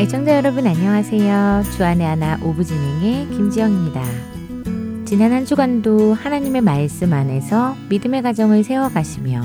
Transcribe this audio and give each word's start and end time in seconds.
애청자 0.00 0.34
여러분 0.34 0.66
안녕하세요. 0.66 1.62
주안의 1.76 2.06
하나 2.06 2.38
오부 2.42 2.64
진행의 2.64 3.28
김지영입니다. 3.28 4.02
지난 5.04 5.30
한 5.30 5.44
주간도 5.44 6.14
하나님의 6.14 6.62
말씀 6.62 7.12
안에서 7.12 7.76
믿음의 7.90 8.22
가정을 8.22 8.64
세워가시며 8.64 9.42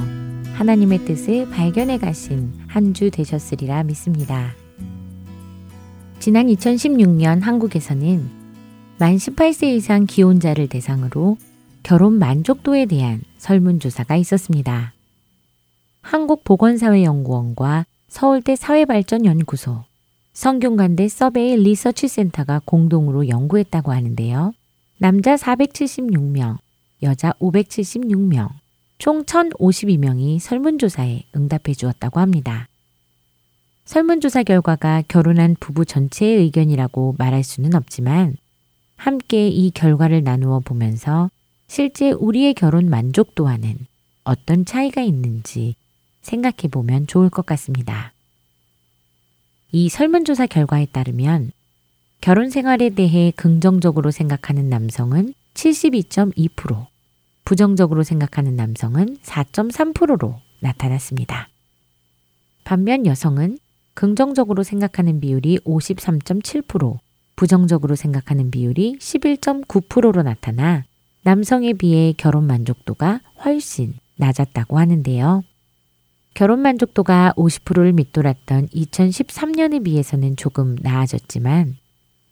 하나님의 0.53 0.99
뜻을 0.99 1.49
발견해 1.49 1.97
가신 1.97 2.53
한 2.67 2.93
주 2.93 3.11
되셨으리라 3.11 3.83
믿습니다. 3.83 4.53
지난 6.19 6.47
2016년 6.47 7.41
한국에서는 7.41 8.29
만 8.97 9.17
18세 9.17 9.75
이상 9.75 10.05
기혼자를 10.05 10.69
대상으로 10.69 11.35
결혼 11.83 12.13
만족도에 12.13 12.85
대한 12.85 13.21
설문조사가 13.39 14.15
있었습니다. 14.15 14.93
한국보건사회연구원과 16.01 17.85
서울대 18.07 18.55
사회발전연구소, 18.55 19.83
성균관대 20.35 21.07
서베이 21.07 21.55
리서치 21.55 22.09
센터가 22.09 22.61
공동으로 22.65 23.29
연구했다고 23.29 23.93
하는데요. 23.93 24.53
남자 24.97 25.35
476명, 25.35 26.57
여자 27.03 27.31
576명, 27.39 28.49
총 28.97 29.23
1,052명이 29.23 30.39
설문조사에 30.39 31.23
응답해 31.35 31.73
주었다고 31.73 32.19
합니다. 32.19 32.67
설문조사 33.85 34.43
결과가 34.43 35.03
결혼한 35.07 35.55
부부 35.57 35.85
전체의 35.85 36.39
의견이라고 36.39 37.15
말할 37.17 37.43
수는 37.43 37.73
없지만 37.73 38.35
함께 38.97 39.47
이 39.47 39.71
결과를 39.71 40.23
나누어 40.23 40.59
보면서 40.59 41.29
실제 41.67 42.11
우리의 42.11 42.55
결혼 42.55 42.89
만족도와는 42.89 43.77
어떤 44.25 44.65
차이가 44.65 45.01
있는지 45.01 45.75
생각해 46.23 46.67
보면 46.71 47.07
좋을 47.07 47.29
것 47.29 47.45
같습니다. 47.45 48.14
이 49.77 49.89
설문조사 49.89 50.47
결과에 50.47 50.85
따르면 50.85 51.51
결혼 52.21 52.49
생활에 52.49 52.91
대해 52.91 53.33
긍정적으로 53.35 54.09
생각하는 54.09 54.69
남성은 54.69 55.33
72.2%, 55.53 56.85
부정적으로 57.43 58.03
생각하는 58.03 58.55
남성은 58.55 59.17
4.3%로 59.17 60.39
나타났습니다. 60.61 61.49
반면 62.63 63.05
여성은 63.05 63.57
긍정적으로 63.95 64.63
생각하는 64.63 65.19
비율이 65.19 65.59
53.7%, 65.65 66.97
부정적으로 67.35 67.95
생각하는 67.95 68.51
비율이 68.51 68.99
11.9%로 68.99 70.23
나타나 70.23 70.85
남성에 71.23 71.73
비해 71.73 72.13
결혼 72.15 72.47
만족도가 72.47 73.19
훨씬 73.43 73.93
낮았다고 74.15 74.79
하는데요. 74.79 75.43
결혼 76.35 76.59
만족도가 76.59 77.33
50%를 77.37 77.93
밑돌았던 77.93 78.67
2013년에 78.67 79.85
비해서는 79.85 80.35
조금 80.35 80.75
나아졌지만 80.81 81.77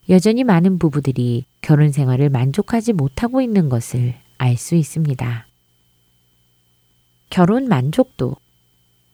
여전히 0.09 0.43
많은 0.43 0.77
부부들이 0.77 1.45
결혼 1.61 1.89
생활을 1.93 2.29
만족하지 2.29 2.91
못하고 2.91 3.41
있는 3.41 3.69
것을 3.69 4.13
알 4.37 4.57
수 4.57 4.75
있습니다. 4.75 5.47
결혼 7.29 7.69
만족도. 7.69 8.35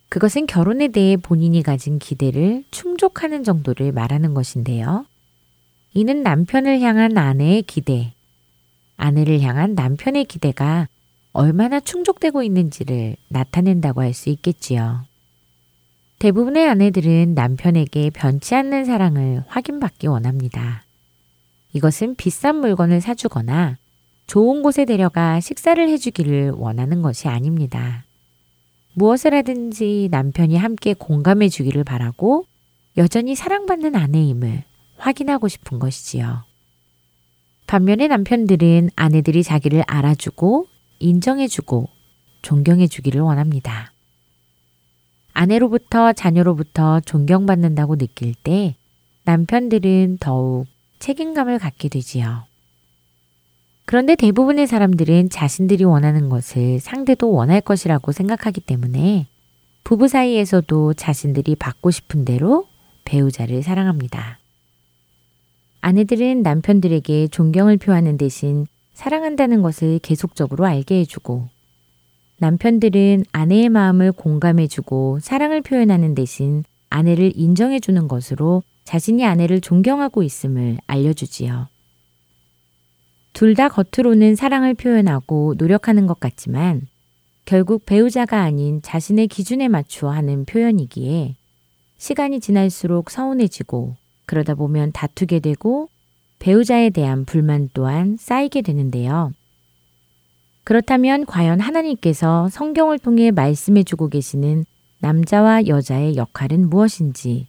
그것은 0.09 0.47
결혼에 0.47 0.87
대해 0.87 1.17
본인이 1.17 1.61
가진 1.61 1.99
기대를 1.99 2.63
충족하는 2.71 3.43
정도를 3.43 3.91
말하는 3.91 4.33
것인데요. 4.33 5.05
이는 5.93 6.23
남편을 6.23 6.81
향한 6.81 7.15
아내의 7.15 7.61
기대, 7.61 8.11
아내를 8.97 9.41
향한 9.41 9.75
남편의 9.75 10.25
기대가 10.25 10.87
얼마나 11.31 11.79
충족되고 11.79 12.43
있는지를 12.43 13.15
나타낸다고 13.29 14.01
할 14.01 14.13
수 14.13 14.29
있겠지요. 14.29 15.05
대부분의 16.19 16.67
아내들은 16.67 17.33
남편에게 17.33 18.09
변치 18.09 18.53
않는 18.55 18.83
사랑을 18.85 19.43
확인받기 19.47 20.07
원합니다. 20.07 20.83
이것은 21.71 22.15
비싼 22.15 22.57
물건을 22.57 22.99
사주거나 22.99 23.77
좋은 24.27 24.61
곳에 24.61 24.85
데려가 24.85 25.39
식사를 25.39 25.87
해주기를 25.87 26.51
원하는 26.51 27.01
것이 27.01 27.27
아닙니다. 27.27 28.03
무엇을 28.95 29.33
하든지 29.33 30.09
남편이 30.11 30.57
함께 30.57 30.93
공감해 30.93 31.47
주기를 31.47 31.83
바라고 31.83 32.45
여전히 32.97 33.35
사랑받는 33.35 33.95
아내임을 33.95 34.63
확인하고 34.97 35.47
싶은 35.47 35.79
것이지요. 35.79 36.43
반면에 37.65 38.07
남편들은 38.07 38.89
아내들이 38.95 39.43
자기를 39.43 39.83
알아주고 39.87 40.67
인정해주고 40.99 41.89
존경해주기를 42.41 43.21
원합니다. 43.21 43.93
아내로부터 45.33 46.13
자녀로부터 46.13 46.99
존경받는다고 47.01 47.97
느낄 47.97 48.33
때 48.33 48.75
남편들은 49.23 50.17
더욱 50.19 50.65
책임감을 50.99 51.59
갖게 51.59 51.87
되지요. 51.87 52.43
그런데 53.85 54.15
대부분의 54.15 54.67
사람들은 54.67 55.29
자신들이 55.29 55.83
원하는 55.83 56.29
것을 56.29 56.79
상대도 56.79 57.31
원할 57.31 57.61
것이라고 57.61 58.11
생각하기 58.11 58.61
때문에 58.61 59.27
부부 59.83 60.07
사이에서도 60.07 60.93
자신들이 60.93 61.55
받고 61.55 61.89
싶은 61.89 62.25
대로 62.25 62.67
배우자를 63.05 63.63
사랑합니다. 63.63 64.39
아내들은 65.81 66.43
남편들에게 66.43 67.29
존경을 67.29 67.77
표하는 67.77 68.17
대신 68.17 68.67
사랑한다는 68.99 69.61
것을 69.61 69.99
계속적으로 69.99 70.65
알게 70.65 70.99
해주고 70.99 71.47
남편들은 72.39 73.23
아내의 73.31 73.69
마음을 73.69 74.11
공감해주고 74.11 75.19
사랑을 75.21 75.61
표현하는 75.61 76.15
대신 76.15 76.65
아내를 76.89 77.31
인정해주는 77.33 78.09
것으로 78.09 78.61
자신이 78.83 79.25
아내를 79.25 79.61
존경하고 79.61 80.21
있음을 80.21 80.79
알려주지요. 80.85 81.69
둘 83.31 83.55
다 83.55 83.69
겉으로는 83.69 84.35
사랑을 84.35 84.73
표현하고 84.73 85.55
노력하는 85.57 86.05
것 86.05 86.19
같지만 86.19 86.85
결국 87.45 87.85
배우자가 87.85 88.41
아닌 88.41 88.81
자신의 88.81 89.29
기준에 89.29 89.69
맞추어 89.69 90.09
하는 90.09 90.43
표현이기에 90.43 91.35
시간이 91.97 92.41
지날수록 92.41 93.11
서운해지고 93.11 93.95
그러다 94.25 94.55
보면 94.55 94.91
다투게 94.91 95.39
되고 95.39 95.87
배우자에 96.39 96.89
대한 96.89 97.25
불만 97.25 97.69
또한 97.73 98.17
쌓이게 98.17 98.61
되는데요. 98.61 99.33
그렇다면 100.63 101.25
과연 101.25 101.59
하나님께서 101.59 102.49
성경을 102.49 102.99
통해 102.99 103.31
말씀해 103.31 103.83
주고 103.83 104.07
계시는 104.07 104.65
남자와 104.99 105.67
여자의 105.67 106.15
역할은 106.15 106.69
무엇인지, 106.69 107.47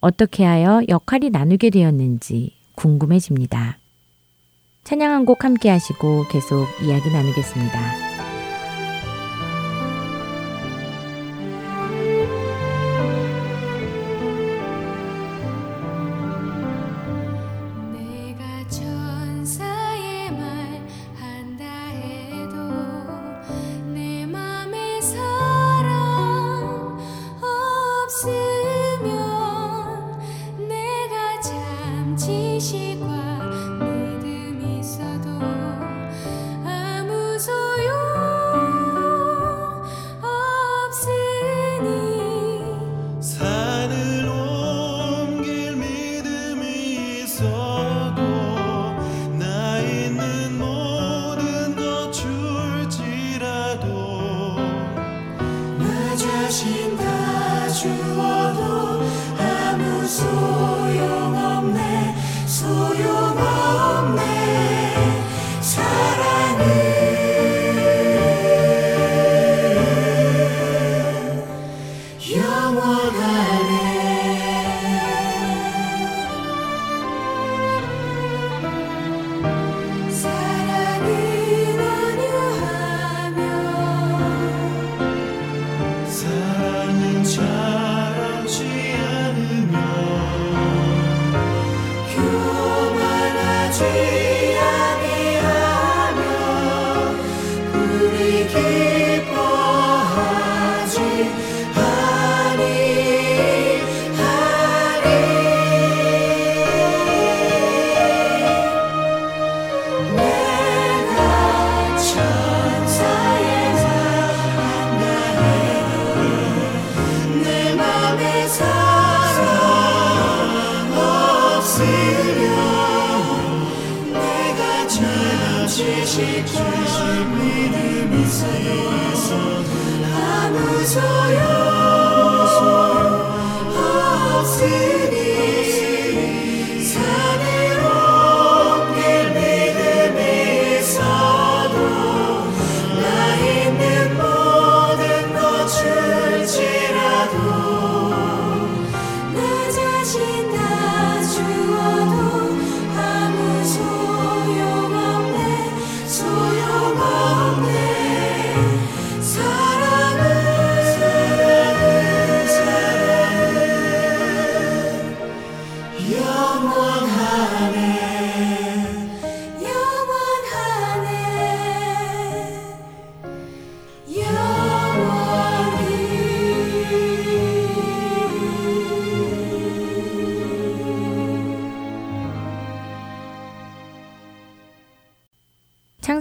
어떻게 0.00 0.44
하여 0.44 0.82
역할이 0.88 1.30
나누게 1.30 1.70
되었는지 1.70 2.52
궁금해집니다. 2.74 3.78
찬양 4.84 5.10
한 5.12 5.24
곡 5.24 5.44
함께 5.44 5.70
하시고 5.70 6.24
계속 6.30 6.66
이야기 6.84 7.10
나누겠습니다. 7.10 8.13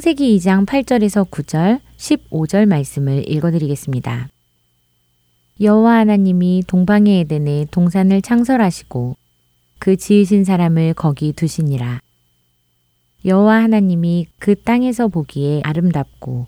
창세기 0.03 0.37
2장 0.37 0.65
8절에서 0.65 1.29
9절, 1.29 1.79
15절 1.95 2.65
말씀을 2.65 3.23
읽어드리겠습니다. 3.25 4.27
여호와 5.61 5.99
하나님이 5.99 6.63
동방의 6.67 7.21
에덴에 7.21 7.67
동산을 7.71 8.21
창설하시고 8.21 9.15
그 9.79 9.95
지으신 9.95 10.43
사람을 10.43 10.95
거기 10.95 11.31
두시니라. 11.31 12.01
여호와 13.23 13.63
하나님이 13.63 14.27
그 14.39 14.61
땅에서 14.61 15.07
보기에 15.07 15.61
아름답고 15.63 16.47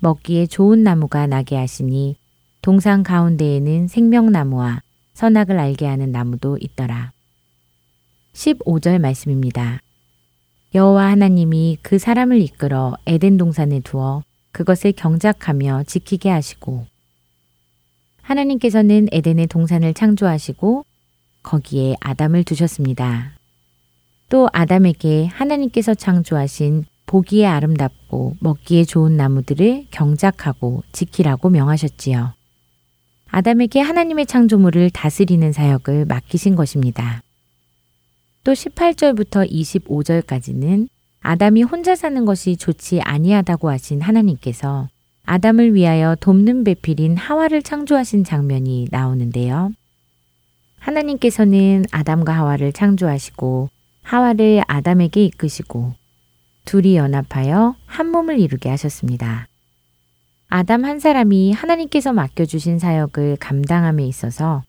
먹기에 0.00 0.46
좋은 0.46 0.82
나무가 0.82 1.28
나게 1.28 1.54
하시니 1.54 2.16
동산 2.60 3.04
가운데에는 3.04 3.86
생명나무와 3.86 4.82
선악을 5.14 5.60
알게 5.60 5.86
하는 5.86 6.10
나무도 6.10 6.58
있더라. 6.60 7.12
15절 8.32 8.98
말씀입니다. 8.98 9.80
여호와 10.72 11.10
하나님이 11.10 11.78
그 11.82 11.98
사람을 11.98 12.40
이끌어 12.40 12.96
에덴 13.06 13.36
동산에 13.36 13.80
두어 13.80 14.22
그것을 14.52 14.92
경작하며 14.92 15.84
지키게 15.84 16.30
하시고 16.30 16.86
하나님께서는 18.22 19.08
에덴의 19.10 19.48
동산을 19.48 19.94
창조하시고 19.94 20.84
거기에 21.42 21.96
아담을 22.00 22.44
두셨습니다. 22.44 23.32
또 24.28 24.48
아담에게 24.52 25.26
하나님께서 25.26 25.94
창조하신 25.94 26.84
보기에 27.06 27.46
아름답고 27.46 28.36
먹기에 28.38 28.84
좋은 28.84 29.16
나무들을 29.16 29.86
경작하고 29.90 30.84
지키라고 30.92 31.50
명하셨지요. 31.50 32.32
아담에게 33.32 33.80
하나님의 33.80 34.26
창조물을 34.26 34.90
다스리는 34.90 35.50
사역을 35.52 36.04
맡기신 36.04 36.54
것입니다. 36.54 37.22
또 38.42 38.52
18절부터 38.52 39.50
25절까지는 39.50 40.88
아담이 41.20 41.62
혼자 41.62 41.94
사는 41.94 42.24
것이 42.24 42.56
좋지 42.56 43.00
아니하다고 43.02 43.70
하신 43.70 44.00
하나님께서 44.00 44.88
아담을 45.24 45.74
위하여 45.74 46.16
돕는 46.18 46.64
배필인 46.64 47.16
하와를 47.16 47.62
창조하신 47.62 48.24
장면이 48.24 48.88
나오는데요. 48.90 49.72
하나님께서는 50.78 51.84
아담과 51.90 52.32
하와를 52.32 52.72
창조하시고 52.72 53.68
하와를 54.02 54.62
아담에게 54.66 55.24
이끄시고 55.26 55.94
둘이 56.64 56.96
연합하여 56.96 57.76
한 57.86 58.10
몸을 58.10 58.40
이루게 58.40 58.70
하셨습니다. 58.70 59.46
아담 60.48 60.84
한 60.84 60.98
사람이 60.98 61.52
하나님께서 61.52 62.12
맡겨주신 62.12 62.78
사역을 62.78 63.36
감당함에 63.38 64.04
있어서 64.06 64.62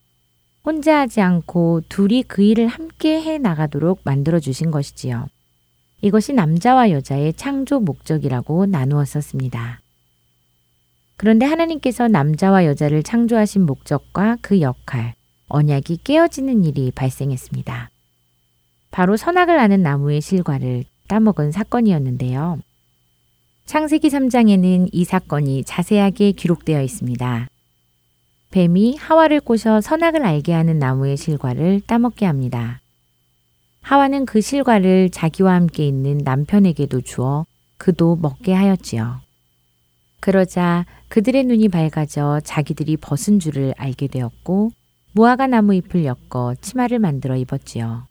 혼자 0.63 0.99
하지 0.99 1.21
않고 1.21 1.81
둘이 1.89 2.23
그 2.23 2.43
일을 2.43 2.67
함께 2.67 3.21
해 3.21 3.37
나가도록 3.37 4.01
만들어 4.03 4.39
주신 4.39 4.69
것이지요. 4.69 5.27
이것이 6.01 6.33
남자와 6.33 6.91
여자의 6.91 7.33
창조 7.33 7.79
목적이라고 7.79 8.65
나누었었습니다. 8.67 9.81
그런데 11.17 11.45
하나님께서 11.45 12.07
남자와 12.07 12.65
여자를 12.65 13.03
창조하신 13.03 13.65
목적과 13.65 14.37
그 14.41 14.61
역할, 14.61 15.13
언약이 15.47 15.99
깨어지는 16.03 16.63
일이 16.63 16.91
발생했습니다. 16.91 17.89
바로 18.89 19.17
선악을 19.17 19.59
아는 19.59 19.83
나무의 19.83 20.21
실과를 20.21 20.85
따먹은 21.07 21.51
사건이었는데요. 21.51 22.59
창세기 23.65 24.09
3장에는 24.09 24.89
이 24.91 25.03
사건이 25.05 25.63
자세하게 25.63 26.33
기록되어 26.33 26.81
있습니다. 26.81 27.47
뱀이 28.51 28.97
하와를 28.97 29.39
꼬셔 29.39 29.81
선악을 29.81 30.25
알게 30.25 30.53
하는 30.53 30.77
나무의 30.77 31.17
실과를 31.17 31.81
따먹게 31.87 32.25
합니다. 32.25 32.81
하와는 33.81 34.25
그 34.25 34.41
실과를 34.41 35.09
자기와 35.09 35.53
함께 35.53 35.87
있는 35.87 36.19
남편에게도 36.19 37.01
주어 37.01 37.45
그도 37.77 38.17
먹게 38.17 38.53
하였지요. 38.53 39.21
그러자 40.19 40.85
그들의 41.07 41.45
눈이 41.45 41.69
밝아져 41.69 42.41
자기들이 42.43 42.97
벗은 42.97 43.39
줄을 43.39 43.73
알게 43.77 44.07
되었고 44.07 44.71
무화과 45.13 45.47
나무 45.47 45.73
잎을 45.73 46.05
엮어 46.05 46.55
치마를 46.61 46.99
만들어 46.99 47.35
입었지요. 47.35 48.05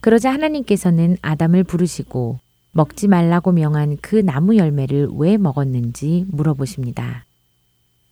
그러자 0.00 0.32
하나님께서는 0.32 1.16
아담을 1.22 1.62
부르시고 1.62 2.40
먹지 2.72 3.06
말라고 3.06 3.52
명한 3.52 3.98
그 4.00 4.16
나무 4.16 4.56
열매를 4.56 5.08
왜 5.12 5.36
먹었는지 5.36 6.24
물어보십니다. 6.28 7.24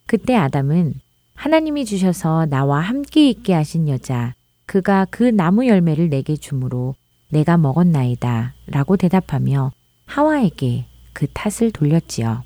그때 0.09 0.35
아담은 0.35 0.95
하나님이 1.35 1.85
주셔서 1.85 2.47
나와 2.47 2.81
함께 2.81 3.29
있게 3.29 3.53
하신 3.53 3.89
여자, 3.89 4.35
그가 4.65 5.07
그 5.11 5.23
나무 5.23 5.67
열매를 5.67 6.09
내게 6.09 6.35
주므로 6.35 6.95
내가 7.29 7.59
먹었나이다. 7.59 8.55
라고 8.69 8.97
대답하며 8.97 9.71
하와에게 10.07 10.87
그 11.13 11.27
탓을 11.35 11.73
돌렸지요. 11.73 12.43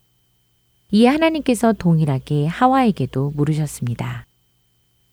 이에 0.91 1.07
하나님께서 1.07 1.73
동일하게 1.73 2.49
하와에게도 2.49 3.33
물으셨습니다. 3.37 4.27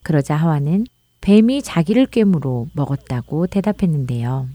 그러자 0.01 0.35
하와는 0.35 0.85
뱀이 1.21 1.61
자기를 1.61 2.07
꿰므로 2.07 2.67
먹었다고 2.73 3.45
대답했는데요. 3.45 4.47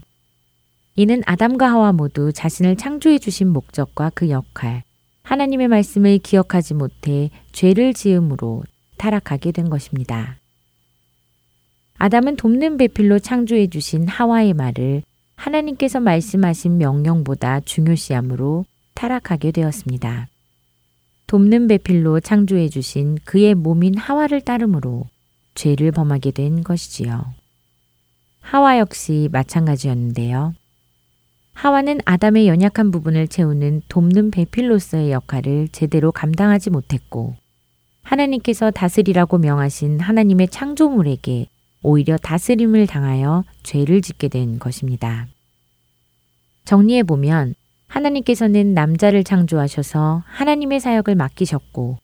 이는 0.97 1.21
아담과 1.25 1.71
하와 1.71 1.93
모두 1.93 2.33
자신을 2.33 2.75
창조해 2.75 3.19
주신 3.19 3.47
목적과 3.47 4.11
그 4.13 4.29
역할, 4.29 4.83
하나님의 5.25 5.67
말씀을 5.67 6.19
기억하지 6.19 6.75
못해 6.75 7.31
죄를 7.51 7.93
지음으로 7.93 8.63
타락하게 8.97 9.51
된 9.51 9.69
것입니다. 9.69 10.37
아담은 11.97 12.35
돕는 12.35 12.77
배필로 12.77 13.19
창조해 13.19 13.67
주신 13.67 14.07
하와의 14.07 14.53
말을 14.53 15.01
하나님께서 15.35 15.99
말씀하신 15.99 16.77
명령보다 16.77 17.61
중요시함으로 17.61 18.65
타락하게 18.93 19.51
되었습니다. 19.51 20.27
돕는 21.27 21.67
배필로 21.67 22.19
창조해 22.19 22.69
주신 22.69 23.17
그의 23.25 23.55
몸인 23.55 23.97
하와를 23.97 24.41
따름으로 24.41 25.05
죄를 25.55 25.91
범하게 25.91 26.31
된 26.31 26.63
것이지요. 26.63 27.33
하와 28.41 28.77
역시 28.77 29.27
마찬가지였는데요. 29.31 30.53
하와는 31.55 31.99
아담의 32.05 32.47
연약한 32.47 32.91
부분을 32.91 33.27
채우는 33.27 33.81
돕는 33.87 34.29
배필로서의 34.29 35.11
역할을 35.11 35.69
제대로 35.71 36.11
감당하지 36.11 36.69
못했고, 36.69 37.35
하나님께서 38.03 38.69
다스리라고 38.69 39.39
명하신 39.39 39.99
하나님의 39.99 40.49
창조물에게 40.49 41.47
오히려 41.81 42.17
다스림을 42.17 42.87
당하여 42.87 43.43
죄를 43.63 44.01
짓게 44.01 44.27
된 44.27 44.59
것입니다. 44.59 45.27
정리해 46.65 47.03
보면 47.03 47.55
하나님께서는 47.87 48.73
남자를 48.73 49.23
창조하셔서 49.23 50.23
하나님의 50.25 50.79
사역을 50.81 51.15
맡기셨고 51.15 51.97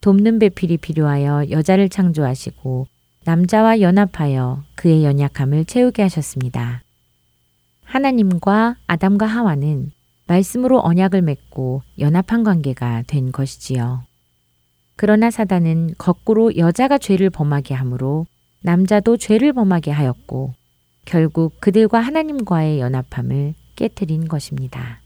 돕는 0.00 0.38
배필이 0.38 0.76
필요하여 0.76 1.50
여자를 1.50 1.88
창조하시고 1.88 2.86
남자와 3.24 3.80
연합하여 3.80 4.64
그의 4.74 5.04
연약함을 5.04 5.64
채우게 5.64 6.02
하셨습니다. 6.02 6.82
하나님과 7.88 8.76
아담과 8.86 9.24
하와는 9.26 9.90
말씀으로 10.26 10.80
언약을 10.84 11.22
맺고 11.22 11.82
연합한 11.98 12.44
관계가 12.44 13.04
된 13.06 13.32
것이지요. 13.32 14.02
그러나 14.94 15.30
사단은 15.30 15.94
거꾸로 15.96 16.54
여자가 16.56 16.98
죄를 16.98 17.30
범하게 17.30 17.72
하므로 17.74 18.26
남자도 18.62 19.16
죄를 19.16 19.54
범하게 19.54 19.90
하였고 19.90 20.52
결국 21.06 21.60
그들과 21.60 22.00
하나님과의 22.00 22.80
연합함을 22.80 23.54
깨뜨린 23.76 24.28
것입니다. 24.28 25.00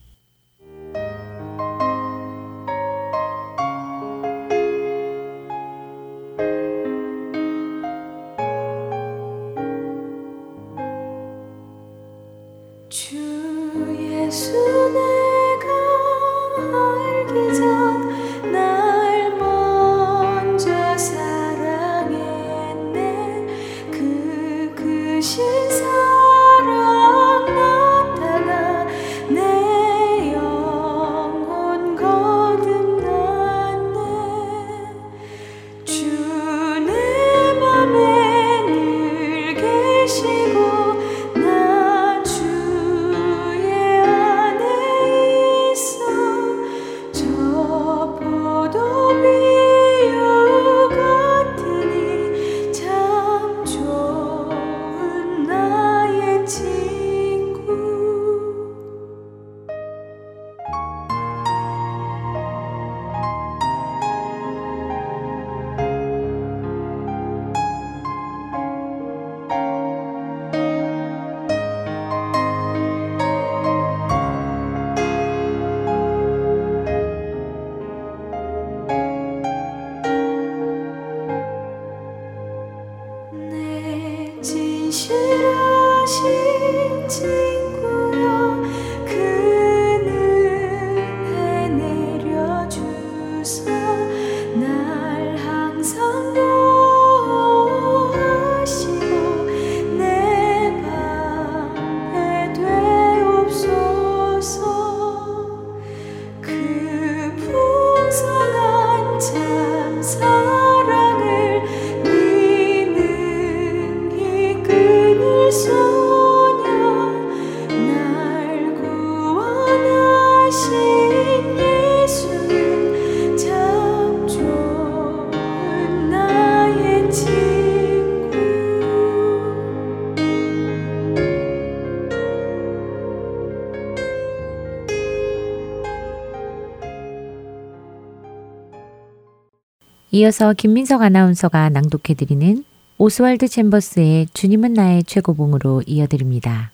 이어서 140.14 140.52
김민석 140.52 141.00
아나운서가 141.00 141.70
낭독해드리는 141.70 142.64
오스왈드 142.98 143.48
챔버스의 143.48 144.26
주님은 144.34 144.74
나의 144.74 145.04
최고봉으로 145.04 145.84
이어드립니다. 145.86 146.70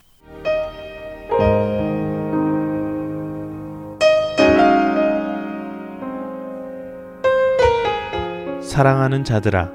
사랑하는 8.61 9.23
자들아, 9.23 9.71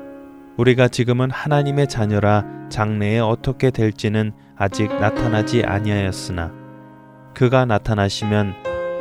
우리가 0.58 0.90
지금은 0.90 1.32
하나님의 1.32 1.88
자녀라 1.88 2.44
장래에 2.70 3.20
어떻게 3.20 3.72
될지는 3.72 4.34
아직 4.58 4.94
나타나지 4.94 5.64
아니하였으나 5.64 6.52
그가 7.34 7.64
나타나시면 7.64 8.56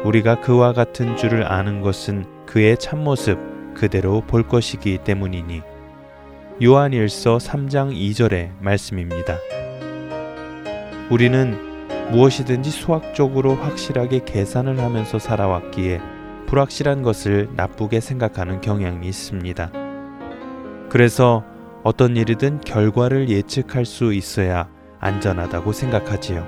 우리가 0.04 0.40
그와 0.40 0.73
같은 0.73 1.16
줄을 1.16 1.50
아는 1.50 1.81
것은 1.81 2.26
그의 2.47 2.78
참모습 2.78 3.51
그대로 3.75 4.21
볼 4.23 4.47
것이기 4.47 4.99
때문이니 4.99 5.62
요한일서 6.62 7.38
3장 7.38 7.95
2절의 7.95 8.52
말씀입니다. 8.61 9.38
우리는 11.11 11.73
무엇이든지 12.11 12.71
수학적으로 12.71 13.55
확실하게 13.55 14.25
계산을 14.25 14.79
하면서 14.79 15.19
살아왔기에 15.19 16.00
불확실한 16.47 17.02
것을 17.02 17.49
나쁘게 17.57 18.00
생각하는 18.00 18.61
경향이 18.61 19.09
있습니다. 19.09 19.73
그래서 20.91 21.45
어떤 21.83 22.17
일이든 22.17 22.61
결과를 22.61 23.29
예측할 23.31 23.87
수 23.87 24.12
있어야 24.12 24.69
안전하다고 25.00 25.73
생각하지요. 25.73 26.47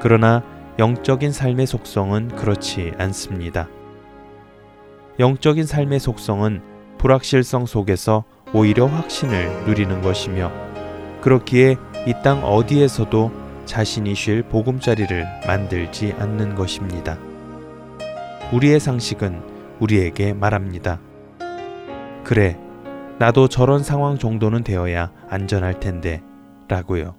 그러나 0.00 0.42
영적인 0.78 1.32
삶의 1.32 1.66
속성은 1.66 2.28
그렇지 2.36 2.92
않습니다. 2.98 3.68
영적인 5.20 5.66
삶의 5.66 6.00
속성은 6.00 6.62
불확실성 6.96 7.66
속에서 7.66 8.24
오히려 8.54 8.86
확신을 8.86 9.66
누리는 9.66 10.00
것이며 10.00 10.50
그렇기에 11.20 11.76
이 12.06 12.14
땅 12.24 12.42
어디에서도 12.42 13.30
자신이 13.66 14.14
쉴 14.14 14.42
보금자리를 14.42 15.26
만들지 15.46 16.14
않는 16.18 16.54
것입니다. 16.54 17.18
우리의 18.50 18.80
상식은 18.80 19.42
우리에게 19.78 20.32
말합니다. 20.32 20.98
그래, 22.24 22.58
나도 23.18 23.48
저런 23.48 23.82
상황 23.82 24.16
정도는 24.16 24.64
되어야 24.64 25.12
안전할 25.28 25.80
텐데, 25.80 26.22
라고요. 26.68 27.14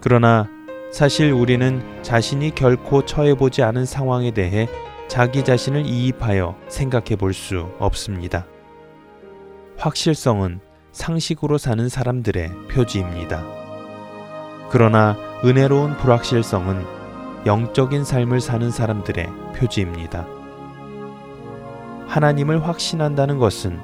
그러나 0.00 0.48
사실 0.92 1.30
우리는 1.30 1.80
자신이 2.02 2.56
결코 2.56 3.04
처해보지 3.04 3.62
않은 3.62 3.84
상황에 3.84 4.32
대해 4.32 4.68
자기 5.08 5.44
자신을 5.44 5.86
이입하여 5.86 6.56
생각해 6.68 7.16
볼 7.16 7.32
수 7.32 7.68
없습니다. 7.78 8.46
확실성은 9.78 10.60
상식으로 10.92 11.58
사는 11.58 11.88
사람들의 11.88 12.50
표지입니다. 12.70 13.44
그러나 14.70 15.16
은혜로운 15.44 15.96
불확실성은 15.98 16.84
영적인 17.44 18.04
삶을 18.04 18.40
사는 18.40 18.70
사람들의 18.70 19.26
표지입니다. 19.54 20.26
하나님을 22.08 22.66
확신한다는 22.66 23.38
것은 23.38 23.78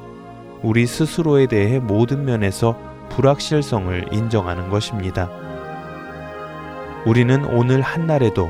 우리 0.63 0.87
스스로에 0.87 1.47
대해 1.47 1.79
모든 1.79 2.25
면에서 2.25 2.77
불확실성을 3.11 4.09
인정하는 4.13 4.71
것입니다. 4.71 5.31
우리는 7.05 7.45
오늘 7.45 7.83
한날에도 7.83 8.49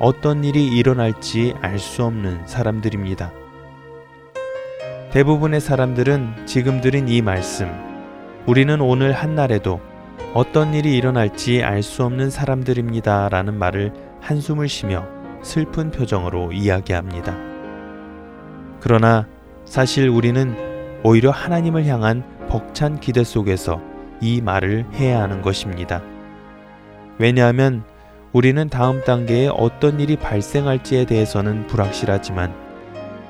어떤 0.00 0.44
일이 0.44 0.66
일어날지 0.66 1.56
알 1.60 1.78
수 1.78 2.04
없는 2.04 2.46
사람들입니다. 2.46 3.32
대부분의 5.10 5.60
사람들은 5.60 6.46
지금 6.46 6.80
들은 6.80 7.06
이 7.06 7.20
말씀, 7.20 7.68
우리는 8.46 8.80
오늘 8.80 9.12
한날에도 9.12 9.78
어떤 10.32 10.72
일이 10.72 10.96
일어날지 10.96 11.62
알 11.62 11.82
수 11.82 12.02
없는 12.04 12.30
사람들입니다. 12.30 13.28
라는 13.28 13.58
말을 13.58 13.92
한숨을 14.22 14.70
쉬며 14.70 15.06
슬픈 15.42 15.90
표정으로 15.90 16.52
이야기합니다. 16.52 17.36
그러나 18.80 19.26
사실 19.66 20.08
우리는 20.08 20.56
오히려 21.04 21.30
하나님을 21.30 21.84
향한 21.84 22.24
벅찬 22.48 23.00
기대 23.00 23.22
속에서 23.22 23.82
이 24.22 24.40
말을 24.40 24.86
해야 24.94 25.20
하는 25.20 25.42
것입니다. 25.42 26.00
왜냐하면 27.18 27.84
우리는 28.32 28.68
다음 28.68 29.02
단계에 29.02 29.48
어떤 29.48 29.98
일이 29.98 30.14
발생할지에 30.14 31.04
대해서는 31.04 31.66
불확실하지만 31.66 32.54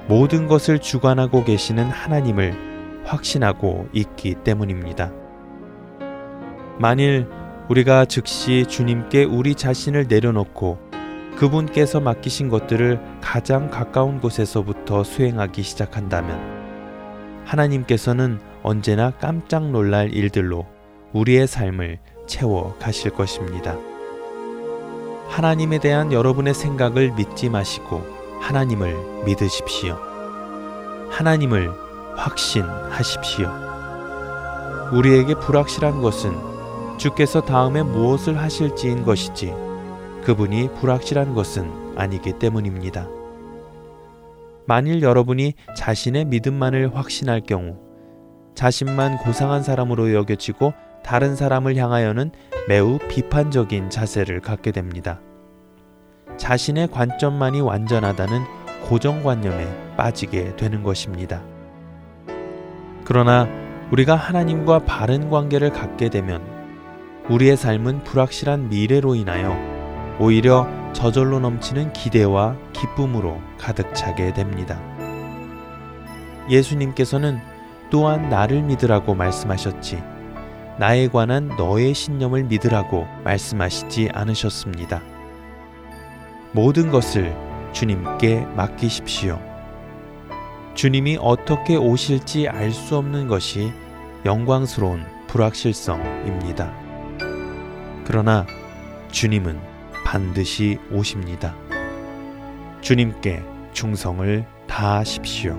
모든 0.08 0.46
것을 0.46 0.78
주관하고 0.78 1.44
계시는 1.44 1.84
하나님을 1.84 3.02
확신하고 3.04 3.88
있기 3.94 4.36
때문입니다. 4.44 5.10
만일 6.78 7.26
우리가 7.70 8.04
즉시 8.04 8.66
주님께 8.66 9.24
우리 9.24 9.54
자신을 9.54 10.06
내려놓고 10.06 10.78
그분께서 11.36 12.00
맡기신 12.00 12.50
것들을 12.50 13.00
가장 13.22 13.70
가까운 13.70 14.20
곳에서부터 14.20 15.02
수행하기 15.04 15.62
시작한다면 15.62 16.60
하나님께서는 17.46 18.38
언제나 18.62 19.12
깜짝 19.12 19.70
놀랄 19.70 20.12
일들로 20.12 20.66
우리의 21.12 21.46
삶을 21.46 22.00
채워 22.26 22.76
가실 22.78 23.12
것입니다. 23.12 23.89
하나님에 25.30 25.78
대한 25.78 26.12
여러분의 26.12 26.54
생각을 26.54 27.12
믿지 27.12 27.48
마시고 27.48 28.04
하나님을 28.40 29.24
믿으십시오. 29.24 29.96
하나님을 31.08 31.70
확신하십시오. 32.16 33.48
우리에게 34.92 35.36
불확실한 35.36 36.02
것은 36.02 36.36
주께서 36.98 37.40
다음에 37.42 37.84
무엇을 37.84 38.38
하실지인 38.38 39.04
것이지 39.04 39.54
그분이 40.24 40.74
불확실한 40.80 41.34
것은 41.34 41.96
아니기 41.96 42.32
때문입니다. 42.38 43.06
만일 44.66 45.00
여러분이 45.00 45.54
자신의 45.76 46.24
믿음만을 46.24 46.96
확신할 46.96 47.42
경우 47.42 47.78
자신만 48.56 49.18
고상한 49.18 49.62
사람으로 49.62 50.12
여겨지고 50.12 50.74
다른 51.02 51.36
사람을 51.36 51.76
향하여는 51.76 52.30
매우 52.68 52.98
비판적인 53.08 53.90
자세를 53.90 54.40
갖게 54.40 54.70
됩니다. 54.70 55.20
자신의 56.36 56.88
관점만이 56.88 57.60
완전하다는 57.60 58.42
고정관념에 58.88 59.96
빠지게 59.96 60.56
되는 60.56 60.82
것입니다. 60.82 61.42
그러나 63.04 63.48
우리가 63.90 64.14
하나님과 64.14 64.80
바른 64.80 65.30
관계를 65.30 65.70
갖게 65.70 66.08
되면 66.08 66.42
우리의 67.28 67.56
삶은 67.56 68.04
불확실한 68.04 68.68
미래로 68.68 69.14
인하여 69.14 69.56
오히려 70.18 70.68
저절로 70.92 71.40
넘치는 71.40 71.92
기대와 71.92 72.56
기쁨으로 72.72 73.40
가득 73.58 73.94
차게 73.94 74.34
됩니다. 74.34 74.80
예수님께서는 76.48 77.40
또한 77.90 78.28
나를 78.28 78.62
믿으라고 78.62 79.14
말씀하셨지 79.14 80.02
나에 80.80 81.08
관한 81.08 81.48
너의 81.58 81.92
신념을 81.92 82.44
믿으라고 82.44 83.06
말씀하시지 83.22 84.08
않으셨습니다. 84.14 85.02
모든 86.52 86.90
것을 86.90 87.36
주님께 87.74 88.46
맡기십시오. 88.56 89.38
주님이 90.72 91.18
어떻게 91.20 91.76
오실지 91.76 92.48
알 92.48 92.72
수 92.72 92.96
없는 92.96 93.28
것이 93.28 93.70
영광스러운 94.24 95.04
불확실성입니다. 95.26 96.72
그러나 98.06 98.46
주님은 99.12 99.60
반드시 100.06 100.78
오십니다. 100.90 101.54
주님께 102.80 103.42
충성을 103.74 104.46
다하십시오. 104.66 105.58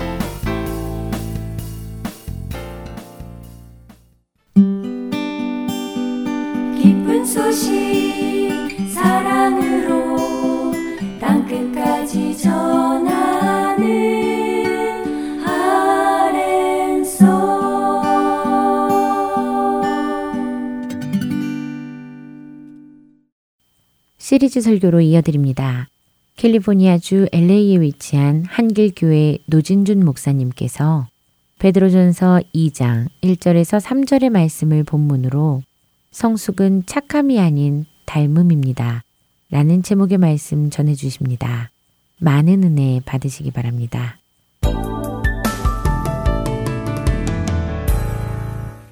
시리즈 24.51 24.59
설교로 24.59 24.99
이어드립니다. 24.99 25.87
캘리포니아주 26.35 27.29
LA에 27.31 27.79
위치한 27.79 28.43
한길교회 28.49 29.37
노진준 29.45 30.03
목사님께서 30.03 31.07
베드로전서 31.59 32.41
2장 32.53 33.07
1절에서 33.21 33.79
3절의 33.79 34.29
말씀을 34.29 34.83
본문으로 34.83 35.61
성숙은 36.11 36.83
착함이 36.85 37.39
아닌 37.39 37.85
닮음입니다. 38.05 39.03
라는 39.51 39.83
제목의 39.83 40.17
말씀 40.17 40.69
전해 40.69 40.95
주십니다. 40.95 41.71
많은 42.19 42.63
은혜 42.63 42.99
받으시기 43.05 43.51
바랍니다. 43.51 44.19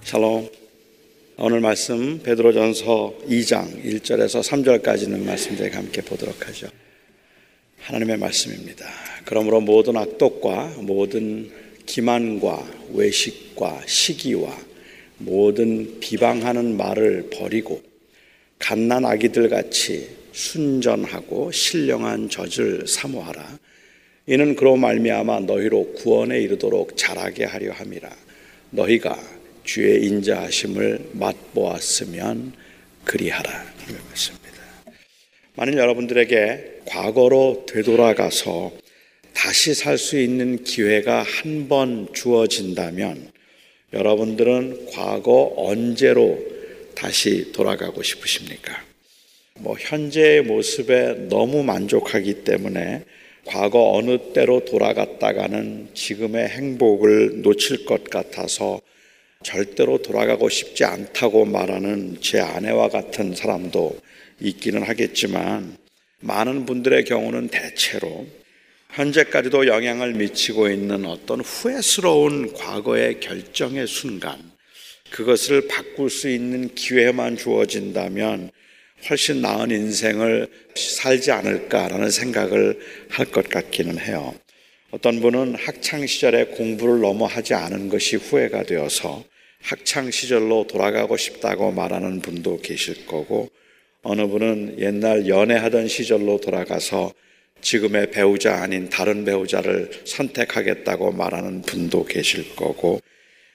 샬롬. 0.03 0.58
오늘 1.41 1.61
말씀 1.61 2.21
베드로전서 2.21 3.13
2장 3.29 3.81
1절에서 3.85 4.43
3절까지는 4.43 5.23
말씀 5.23 5.55
저희가 5.55 5.77
함께 5.77 6.01
보도록 6.01 6.45
하죠. 6.45 6.67
하나님의 7.79 8.17
말씀입니다. 8.17 8.85
그러므로 9.23 9.61
모든 9.61 9.95
악독과 9.95 10.79
모든 10.81 11.49
기만과 11.85 12.89
외식과 12.93 13.83
시기와 13.85 14.53
모든 15.17 16.01
비방하는 16.01 16.75
말을 16.75 17.29
버리고 17.29 17.81
갓난 18.57 19.05
아기들 19.05 19.47
같이 19.47 20.09
순전하고 20.33 21.53
신령한 21.53 22.27
젖을 22.27 22.85
사모하라. 22.85 23.59
이는 24.27 24.57
그로 24.57 24.75
말미암아 24.75 25.39
너희로 25.39 25.93
구원에 25.93 26.41
이르도록 26.41 26.97
자라게 26.97 27.45
하려 27.45 27.71
함이라. 27.71 28.09
너희가 28.71 29.38
주의 29.71 30.03
인자하심을 30.03 31.11
맛보았으면 31.11 32.53
그리하라. 33.03 33.51
말씀입니다. 34.07 34.63
만일 35.53 35.77
여러분들에게 35.77 36.79
과거로 36.85 37.67
되돌아가서 37.69 38.71
다시 39.35 39.75
살 39.75 39.99
수 39.99 40.17
있는 40.19 40.63
기회가 40.63 41.21
한 41.21 41.67
번 41.69 42.07
주어진다면 42.13 43.31
여러분들은 43.93 44.87
과거 44.91 45.53
언제로 45.55 46.39
다시 46.95 47.51
돌아가고 47.51 48.01
싶으십니까? 48.01 48.73
뭐 49.59 49.75
현재의 49.79 50.41
모습에 50.41 51.27
너무 51.29 51.61
만족하기 51.61 52.43
때문에 52.43 53.03
과거 53.45 53.91
어느 53.93 54.33
때로 54.33 54.65
돌아갔다가는 54.65 55.89
지금의 55.93 56.47
행복을 56.47 57.43
놓칠 57.43 57.85
것 57.85 58.05
같아서 58.05 58.81
절대로 59.43 60.01
돌아가고 60.01 60.49
싶지 60.49 60.83
않다고 60.83 61.45
말하는 61.45 62.17
제 62.21 62.41
아내와 62.41 62.89
같은 62.89 63.33
사람도 63.33 63.97
있기는 64.41 64.83
하겠지만 64.83 65.77
많은 66.19 66.65
분들의 66.65 67.05
경우는 67.05 67.47
대체로 67.47 68.27
현재까지도 68.91 69.67
영향을 69.67 70.13
미치고 70.13 70.69
있는 70.69 71.05
어떤 71.05 71.39
후회스러운 71.39 72.51
과거의 72.53 73.21
결정의 73.21 73.87
순간 73.87 74.37
그것을 75.09 75.67
바꿀 75.69 76.09
수 76.09 76.29
있는 76.29 76.75
기회만 76.75 77.37
주어진다면 77.37 78.51
훨씬 79.09 79.41
나은 79.41 79.71
인생을 79.71 80.47
살지 80.75 81.31
않을까라는 81.31 82.11
생각을 82.11 82.77
할 83.09 83.25
것 83.31 83.47
같기는 83.47 83.99
해요. 83.99 84.35
어떤 84.91 85.21
분은 85.21 85.53
학창 85.53 86.07
시절에 86.07 86.45
공부를 86.45 87.01
너무 87.01 87.25
하지 87.25 87.53
않은 87.53 87.89
것이 87.89 88.15
후회가 88.15 88.63
되어서 88.63 89.23
학창 89.61 90.09
시절로 90.09 90.65
돌아가고 90.65 91.15
싶다고 91.15 91.71
말하는 91.71 92.21
분도 92.21 92.59
계실 92.59 93.05
거고 93.05 93.49
어느 94.01 94.25
분은 94.25 94.77
옛날 94.79 95.27
연애하던 95.27 95.87
시절로 95.87 96.39
돌아가서 96.39 97.13
지금의 97.61 98.09
배우자 98.09 98.63
아닌 98.63 98.89
다른 98.89 99.25
배우자를 99.25 99.91
선택하겠다고 100.05 101.11
말하는 101.11 101.61
분도 101.61 102.05
계실 102.05 102.55
거고 102.55 102.99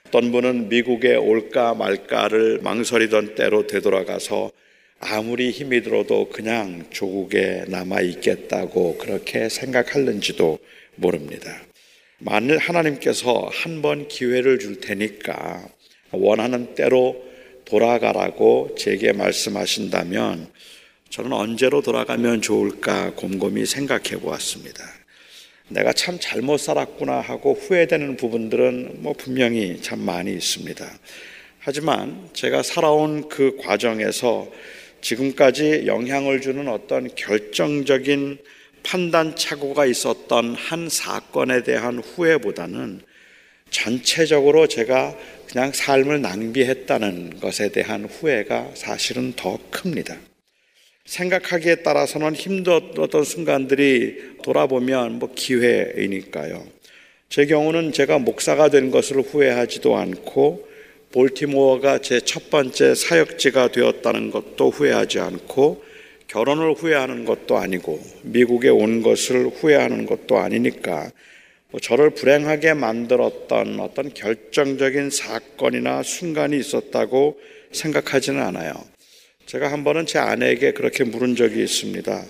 어떤 0.06 0.30
분은 0.30 0.68
미국에 0.68 1.16
올까 1.16 1.74
말까를 1.74 2.60
망설이던 2.62 3.34
때로 3.34 3.66
되돌아가서 3.66 4.52
아무리 5.00 5.50
힘이 5.50 5.82
들어도 5.82 6.28
그냥 6.28 6.84
조국에 6.90 7.64
남아 7.66 8.02
있겠다고 8.02 8.98
그렇게 8.98 9.48
생각할는지도 9.48 10.60
모릅니다. 10.96 11.62
만일 12.18 12.58
하나님께서 12.58 13.50
한 13.52 13.82
번 13.82 14.08
기회를 14.08 14.58
줄 14.58 14.80
테니까 14.80 15.66
원하는 16.12 16.74
때로 16.74 17.22
돌아가라고 17.64 18.74
제게 18.78 19.12
말씀하신다면 19.12 20.48
저는 21.10 21.32
언제로 21.32 21.82
돌아가면 21.82 22.40
좋을까 22.42 23.12
곰곰이 23.14 23.66
생각해 23.66 24.20
보았습니다. 24.20 24.84
내가 25.68 25.92
참 25.92 26.18
잘못 26.20 26.58
살았구나 26.58 27.20
하고 27.20 27.54
후회되는 27.54 28.16
부분들은 28.16 29.02
뭐 29.02 29.12
분명히 29.12 29.80
참 29.80 30.00
많이 30.00 30.32
있습니다. 30.32 30.86
하지만 31.58 32.28
제가 32.32 32.62
살아온 32.62 33.28
그 33.28 33.56
과정에서 33.56 34.50
지금까지 35.00 35.84
영향을 35.86 36.40
주는 36.40 36.68
어떤 36.68 37.14
결정적인 37.14 38.38
판단 38.84 39.34
착오가 39.34 39.86
있었던 39.86 40.54
한 40.54 40.88
사건에 40.88 41.64
대한 41.64 41.98
후회보다는 41.98 43.00
전체적으로 43.70 44.68
제가 44.68 45.16
그냥 45.48 45.72
삶을 45.72 46.20
낭비했다는 46.20 47.40
것에 47.40 47.70
대한 47.70 48.04
후회가 48.04 48.70
사실은 48.74 49.32
더 49.34 49.58
큽니다. 49.70 50.16
생각하기에 51.06 51.76
따라서는 51.76 52.34
힘들었던 52.34 53.24
순간들이 53.24 54.36
돌아보면 54.42 55.18
뭐 55.18 55.32
기회이니까요. 55.34 56.64
제 57.28 57.46
경우는 57.46 57.92
제가 57.92 58.18
목사가 58.18 58.68
된 58.68 58.90
것을 58.90 59.20
후회하지도 59.20 59.96
않고 59.96 60.68
볼티모어가 61.12 61.98
제 61.98 62.20
첫 62.20 62.50
번째 62.50 62.94
사역지가 62.94 63.72
되었다는 63.72 64.30
것도 64.30 64.70
후회하지 64.70 65.20
않고 65.20 65.84
결혼을 66.34 66.74
후회하는 66.74 67.26
것도 67.26 67.58
아니고 67.58 68.02
미국에 68.22 68.68
온 68.68 69.02
것을 69.02 69.46
후회하는 69.46 70.04
것도 70.04 70.38
아니니까 70.38 71.12
뭐 71.70 71.78
저를 71.78 72.10
불행하게 72.10 72.74
만들었던 72.74 73.78
어떤 73.78 74.12
결정적인 74.12 75.10
사건이나 75.10 76.02
순간이 76.02 76.58
있었다고 76.58 77.38
생각하지는 77.70 78.42
않아요. 78.42 78.72
제가 79.46 79.70
한 79.70 79.84
번은 79.84 80.06
제 80.06 80.18
아내에게 80.18 80.72
그렇게 80.72 81.04
물은 81.04 81.36
적이 81.36 81.62
있습니다. 81.62 82.24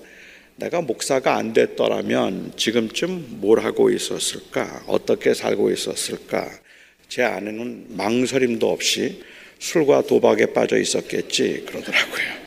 내가 0.56 0.82
목사가 0.82 1.36
안 1.36 1.54
됐더라면 1.54 2.52
지금쯤 2.56 3.40
뭘 3.40 3.60
하고 3.60 3.88
있었을까? 3.88 4.84
어떻게 4.86 5.32
살고 5.32 5.70
있었을까? 5.70 6.50
제 7.08 7.22
아내는 7.22 7.86
망설임도 7.96 8.70
없이 8.70 9.22
술과 9.60 10.02
도박에 10.02 10.52
빠져 10.52 10.76
있었겠지 10.76 11.64
그러더라고요. 11.66 12.43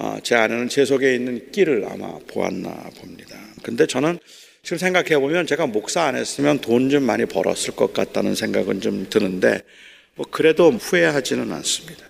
아, 0.00 0.20
제 0.22 0.36
아내는 0.36 0.68
제 0.68 0.84
속에 0.84 1.12
있는 1.12 1.50
끼를 1.50 1.84
아마 1.90 2.18
보았나 2.28 2.70
봅니다. 3.00 3.36
근데 3.64 3.84
저는 3.84 4.20
지금 4.62 4.78
생각해 4.78 5.18
보면 5.18 5.46
제가 5.46 5.66
목사 5.66 6.02
안 6.02 6.14
했으면 6.14 6.60
돈 6.60 6.88
좀 6.88 7.02
많이 7.02 7.26
벌었을 7.26 7.74
것 7.74 7.92
같다는 7.92 8.36
생각은 8.36 8.80
좀 8.80 9.08
드는데 9.10 9.62
뭐 10.14 10.24
그래도 10.30 10.70
후회하지는 10.70 11.52
않습니다. 11.52 12.04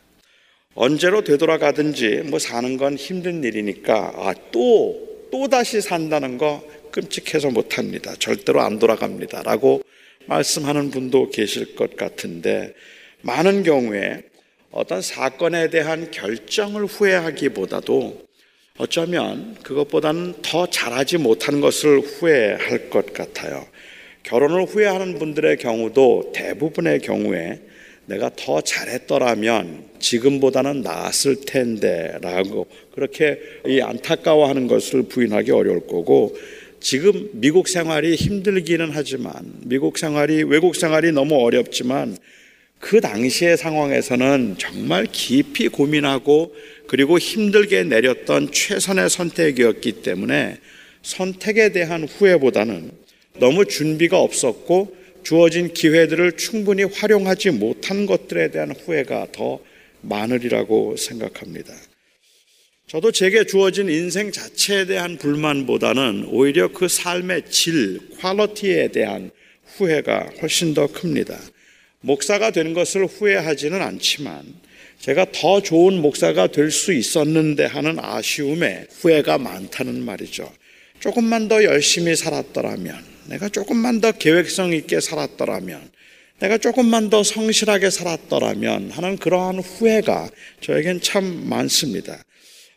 언제로 0.74 1.24
되돌아가든지 1.24 2.24
뭐 2.27 2.38
사는 2.38 2.77
건 2.77 2.96
힘든 2.96 3.42
일이니까 3.42 4.12
아, 4.16 4.35
또, 4.53 5.27
또 5.33 5.48
다시 5.48 5.81
산다는 5.81 6.37
거 6.37 6.62
끔찍해서 6.92 7.51
못합니다. 7.51 8.14
절대로 8.18 8.61
안 8.61 8.79
돌아갑니다. 8.79 9.42
라고 9.44 9.83
말씀하는 10.27 10.90
분도 10.90 11.31
계실 11.31 11.74
것 11.74 11.96
같은데 11.96 12.74
많은 13.22 13.62
경우에 13.62 14.24
어떤 14.70 15.00
사건에 15.00 15.70
대한 15.70 16.11
결정을 16.11 16.85
후회하기보다도 16.85 18.28
어쩌면 18.78 19.57
그것보다는 19.62 20.35
더 20.42 20.66
잘하지 20.66 21.18
못한 21.18 21.61
것을 21.61 22.00
후회할 22.00 22.90
것 22.90 23.12
같아요. 23.12 23.66
결혼을 24.22 24.66
후회하는 24.66 25.18
분들의 25.18 25.57
경우도 25.57 26.33
대부분의 26.35 27.00
경우에 27.00 27.61
내가 28.07 28.31
더 28.37 28.61
잘했더라면 28.61 29.85
지금보다는 29.98 30.83
나았을 30.83 31.42
텐데 31.46 32.16
라고 32.20 32.66
그렇게 32.94 33.38
이 33.66 33.81
안타까워하는 33.81 34.66
것을 34.66 35.04
부인하기 35.04 35.50
어려울 35.50 35.87
거고 35.87 36.37
지금 36.81 37.31
미국 37.33 37.68
생활이 37.68 38.14
힘들기는 38.14 38.90
하지만 38.92 39.33
미국 39.64 39.98
생활이 39.98 40.42
외국 40.44 40.76
생활이 40.76 41.11
너무 41.12 41.42
어렵지만 41.42 42.16
그 42.78 43.00
당시의 43.00 43.56
상황에서는 43.56 44.56
정말 44.58 45.06
깊이 45.10 45.68
고민하고 45.68 46.54
그리고 46.86 47.18
힘들게 47.18 47.84
내렸던 47.84 48.52
최선의 48.52 49.10
선택이었기 49.10 50.02
때문에 50.02 50.58
선택에 51.02 51.72
대한 51.72 52.04
후회보다는 52.04 52.92
너무 53.38 53.66
준비가 53.66 54.18
없었고 54.20 54.96
주어진 55.22 55.72
기회들을 55.72 56.36
충분히 56.36 56.84
활용하지 56.84 57.50
못한 57.50 58.06
것들에 58.06 58.50
대한 58.50 58.72
후회가 58.72 59.28
더 59.32 59.60
많으리라고 60.00 60.96
생각합니다. 60.96 61.74
저도 62.86 63.12
제게 63.12 63.44
주어진 63.44 63.90
인생 63.90 64.32
자체에 64.32 64.86
대한 64.86 65.18
불만보다는 65.18 66.28
오히려 66.30 66.68
그 66.68 66.88
삶의 66.88 67.50
질, 67.50 68.00
퀄러티에 68.18 68.88
대한 68.88 69.30
후회가 69.76 70.30
훨씬 70.40 70.72
더 70.72 70.86
큽니다. 70.86 71.38
목사가 72.00 72.50
된 72.50 72.74
것을 72.74 73.06
후회하지는 73.06 73.82
않지만 73.82 74.44
제가 75.00 75.26
더 75.32 75.62
좋은 75.62 76.00
목사가 76.00 76.48
될 76.48 76.70
수 76.70 76.92
있었는데 76.92 77.64
하는 77.64 77.98
아쉬움에 77.98 78.87
후회가 78.90 79.38
많다는 79.38 80.04
말이죠. 80.04 80.52
조금만 81.00 81.46
더 81.46 81.62
열심히 81.62 82.16
살았더라면, 82.16 82.96
내가 83.26 83.48
조금만 83.48 84.00
더 84.00 84.11
계획성 84.11 84.72
있게 84.72 85.00
살았더라면, 85.00 85.90
내가 86.40 86.58
조금만 86.58 87.11
더 87.11 87.22
성실하게 87.22 87.90
살았더라면 87.90 88.90
하는 88.90 89.16
그러한 89.16 89.61
후회가 89.61 90.30
저에겐 90.61 91.00
참 91.00 91.48
많습니다. 91.48 92.22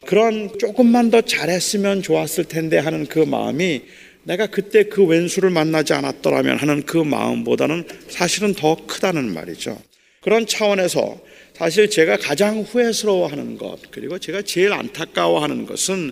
그런 0.06 0.58
조금만 0.60 1.12
더 1.12 1.22
잘했으면 1.22 2.02
좋았을 2.02 2.46
텐데 2.46 2.78
하는 2.78 3.06
그 3.06 3.20
마음이 3.20 3.84
내가 4.24 4.48
그때 4.48 4.84
그 4.84 5.04
왼수를 5.06 5.50
만나지 5.50 5.94
않았더라면 5.94 6.58
하는 6.58 6.84
그 6.84 6.98
마음보다는 6.98 7.86
사실은 8.08 8.54
더 8.54 8.76
크다는 8.86 9.34
말이죠. 9.34 9.82
그런 10.22 10.46
차원에서 10.46 11.20
사실 11.56 11.90
제가 11.90 12.18
가장 12.18 12.62
후회스러워하는 12.62 13.58
것, 13.58 13.80
그리고 13.92 14.20
제가 14.20 14.42
제일 14.44 14.74
안타까워하는 14.74 15.66
것은 15.66 16.12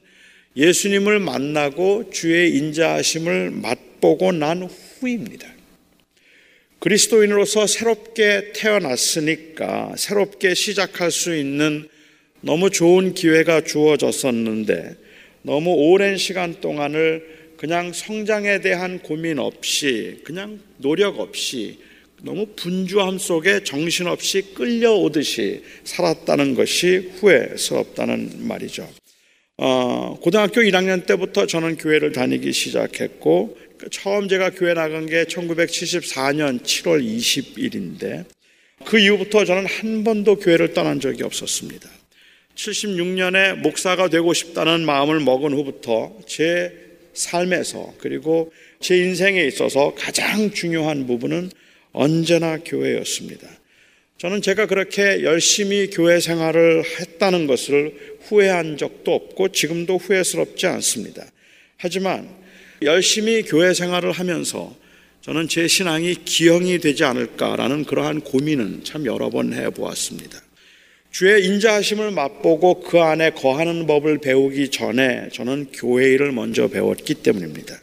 예수님을 0.56 1.20
만나고 1.20 2.10
주의 2.12 2.56
인자하심을 2.56 3.52
맛보고 3.52 4.32
난 4.32 4.64
후입니다. 4.64 5.48
그리스도인으로서 6.80 7.68
새롭게 7.68 8.54
태어났으니까 8.54 9.94
새롭게 9.98 10.54
시작할 10.54 11.12
수 11.12 11.36
있는 11.36 11.88
너무 12.42 12.70
좋은 12.70 13.14
기회가 13.14 13.62
주어졌었는데 13.62 14.96
너무 15.42 15.72
오랜 15.72 16.18
시간 16.18 16.62
동안을 16.62 17.39
그냥 17.60 17.92
성장에 17.92 18.62
대한 18.62 19.00
고민 19.00 19.38
없이 19.38 20.22
그냥 20.24 20.62
노력 20.78 21.20
없이 21.20 21.78
너무 22.22 22.46
분주함 22.56 23.18
속에 23.18 23.66
정신없이 23.66 24.54
끌려오듯이 24.54 25.62
살았다는 25.84 26.56
것이 26.56 27.12
후회스럽다는 27.20 28.48
말이죠. 28.48 28.90
어, 29.58 30.18
고등학교 30.22 30.62
1학년 30.62 31.06
때부터 31.06 31.48
저는 31.48 31.76
교회를 31.76 32.14
다니기 32.14 32.54
시작했고 32.54 33.58
처음 33.92 34.30
제가 34.30 34.52
교회 34.52 34.74
나간 34.74 35.06
게 35.06 35.26
1974년 35.26 36.62
7월 36.62 37.06
20일인데 37.06 38.24
그 38.86 39.00
이후부터 39.00 39.44
저는 39.44 39.66
한 39.66 40.06
번도 40.06 40.38
교회를 40.38 40.74
떠난 40.74 41.02
적이 41.02 41.24
없었습니다. 41.24 41.90
76년에 42.56 43.58
목사가 43.58 44.08
되고 44.08 44.34
싶다는 44.34 44.86
마음을 44.86 45.20
먹은 45.20 45.52
후부터 45.52 46.20
제 46.26 46.89
삶에서 47.14 47.94
그리고 47.98 48.52
제 48.80 48.98
인생에 48.98 49.44
있어서 49.46 49.94
가장 49.96 50.52
중요한 50.52 51.08
부분은 51.08 51.52
언제나 51.92 52.58
교회였습니다. 52.58 53.48
저는 54.18 54.42
제가 54.42 54.66
그렇게 54.66 55.24
열심히 55.24 55.90
교회 55.90 56.20
생활을 56.20 56.84
했다는 56.84 57.48
것을 57.48 58.18
후회한 58.24 58.78
적도 58.78 59.14
없고 59.14 59.50
지금도 59.50 59.98
후회스럽지 59.98 60.68
않습니다. 60.68 61.26
하지만 61.78 62.30
열심히 62.82 63.44
교회 63.44 63.74
생활을 63.74 64.12
하면서 64.12 64.76
저는 65.22 65.48
제 65.48 65.68
신앙이 65.68 66.16
기형이 66.26 66.80
되지 66.80 67.04
않을까라는 67.04 67.86
그러한 67.86 68.22
고민은 68.22 68.84
참 68.84 69.06
여러 69.06 69.30
번 69.30 69.54
해보았습니다. 69.54 70.49
주의 71.12 71.44
인자하심을 71.46 72.12
맛보고 72.12 72.82
그 72.82 73.00
안에 73.00 73.32
거하는 73.32 73.88
법을 73.88 74.20
배우기 74.20 74.70
전에 74.70 75.30
저는 75.34 75.68
교회 75.74 76.14
일을 76.14 76.32
먼저 76.32 76.68
배웠기 76.68 77.16
때문입니다. 77.16 77.80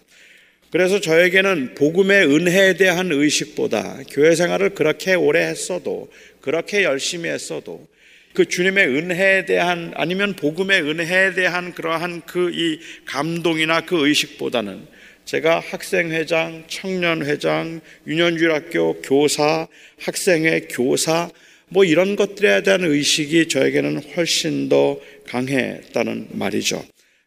그래서 0.71 1.01
저에게는 1.01 1.75
복음의 1.75 2.27
은혜에 2.27 2.75
대한 2.75 3.11
의식보다 3.11 4.01
교회 4.11 4.35
생활을 4.35 4.71
그렇게 4.71 5.15
오래 5.15 5.47
했어도 5.47 6.09
그렇게 6.41 6.85
열심히 6.85 7.29
했어도 7.31 7.87
그 8.35 8.45
주님의 8.45 8.87
은혜에 8.89 9.47
대한 9.47 9.93
아니면 9.97 10.35
복음의 10.37 10.83
은혜에 10.83 11.33
대한 11.35 11.73
그러한 11.73 12.23
그 12.27 12.51
이 12.53 12.79
감동이나 13.07 13.81
그 13.81 14.07
의식보다는 14.07 14.87
제가 15.25 15.59
학생회장, 15.59 16.65
청년회장, 16.69 17.81
유년주일학교 18.07 19.01
교사, 19.03 19.67
학생회 19.99 20.69
교사 20.71 21.31
뭐 21.69 21.85
이런 21.85 22.17
것들에 22.17 22.63
대한 22.63 22.85
의식이 22.85 23.49
저에게는 23.49 24.03
훨씬 24.15 24.69
더 24.69 25.01
강했다는 25.27 26.29
말이죠. 26.33 26.85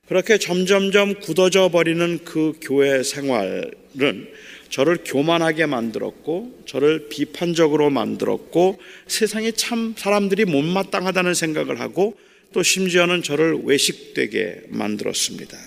그렇게 0.07 0.37
점점점 0.37 1.19
굳어져 1.19 1.69
버리는 1.69 2.19
그 2.23 2.53
교회 2.61 3.03
생활은 3.03 4.27
저를 4.69 4.99
교만하게 5.03 5.65
만들었고, 5.65 6.63
저를 6.65 7.09
비판적으로 7.09 7.89
만들었고, 7.89 8.79
세상에 9.07 9.51
참 9.51 9.93
사람들이 9.97 10.45
못마땅하다는 10.45 11.33
생각을 11.33 11.79
하고, 11.79 12.15
또 12.53 12.63
심지어는 12.63 13.23
저를 13.23 13.61
외식되게 13.63 14.61
만들었습니다. 14.69 15.57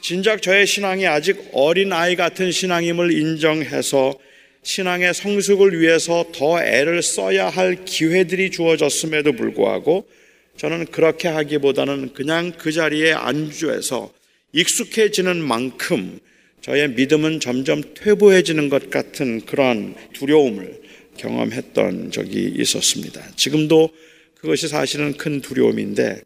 진작 0.00 0.42
저의 0.42 0.66
신앙이 0.66 1.06
아직 1.06 1.38
어린 1.52 1.92
아이 1.92 2.14
같은 2.14 2.52
신앙임을 2.52 3.12
인정해서 3.12 4.18
신앙의 4.64 5.12
성숙을 5.14 5.78
위해서 5.78 6.24
더 6.32 6.60
애를 6.62 7.02
써야 7.02 7.48
할 7.48 7.84
기회들이 7.84 8.50
주어졌음에도 8.50 9.32
불구하고 9.32 10.08
저는 10.56 10.86
그렇게 10.86 11.28
하기보다는 11.28 12.14
그냥 12.14 12.52
그 12.56 12.72
자리에 12.72 13.12
안주해서 13.12 14.12
익숙해지는 14.52 15.36
만큼 15.36 16.18
저의 16.62 16.88
믿음은 16.90 17.40
점점 17.40 17.82
퇴보해지는 17.94 18.70
것 18.70 18.88
같은 18.88 19.44
그런 19.44 19.94
두려움을 20.14 20.80
경험했던 21.18 22.10
적이 22.10 22.54
있었습니다. 22.56 23.22
지금도 23.36 23.90
그것이 24.36 24.68
사실은 24.68 25.16
큰 25.16 25.40
두려움인데 25.42 26.22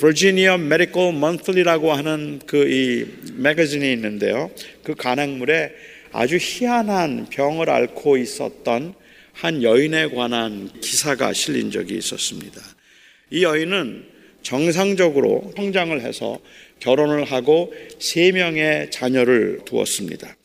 버지니아 0.00 0.56
메디컬 0.58 1.12
먼슬리라고 1.12 1.92
하는 1.92 2.40
그 2.46 2.66
이 2.66 3.04
매거진이 3.36 3.92
있는데요. 3.92 4.50
그 4.82 4.94
간행물에 4.94 5.72
아주 6.12 6.38
희한한 6.40 7.26
병을 7.30 7.70
앓고 7.70 8.16
있었던 8.16 8.94
한 9.32 9.62
여인에 9.62 10.08
관한 10.08 10.70
기사가 10.80 11.32
실린 11.32 11.70
적이 11.70 11.96
있었습니다. 11.98 12.60
이 13.30 13.44
여인은 13.44 14.04
정상적으로 14.42 15.52
성장을 15.56 16.00
해서 16.00 16.38
결혼을 16.80 17.24
하고 17.24 17.72
세 17.98 18.32
명의 18.32 18.90
자녀를 18.90 19.60
두었습니다. 19.64 20.36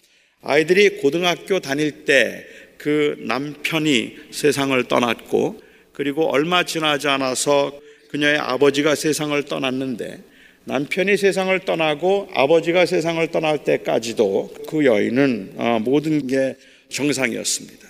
아이들이 0.42 0.98
고등학교 1.02 1.60
다닐 1.60 2.06
때 2.06 2.64
그 2.84 3.16
남편이 3.20 4.18
세상을 4.32 4.84
떠났고 4.90 5.62
그리고 5.94 6.30
얼마 6.30 6.64
지나지 6.64 7.08
않아서 7.08 7.72
그녀의 8.10 8.38
아버지가 8.40 8.96
세상을 8.96 9.42
떠났는데 9.46 10.20
남편이 10.66 11.18
세상을 11.18 11.58
떠나고 11.66 12.30
아버지가 12.34 12.86
세상을 12.86 13.26
떠날 13.32 13.64
때까지도 13.64 14.54
그 14.68 14.86
여인은 14.86 15.54
어, 15.58 15.80
모든 15.84 16.26
게 16.28 16.56
정상이었습니다. 16.90 17.88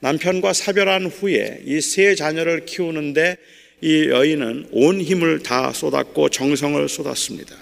남편과 0.00 0.52
사별한 0.52 1.06
후에 1.06 1.62
이 1.64 1.80
세 1.80 2.14
자녀를 2.14 2.64
키우는데 2.66 3.36
이 3.82 4.08
여인은 4.08 4.68
온 4.72 5.00
힘을 5.00 5.42
다 5.42 5.72
쏟았고 5.72 6.28
정성을 6.30 6.88
쏟았습니다. 6.88 7.54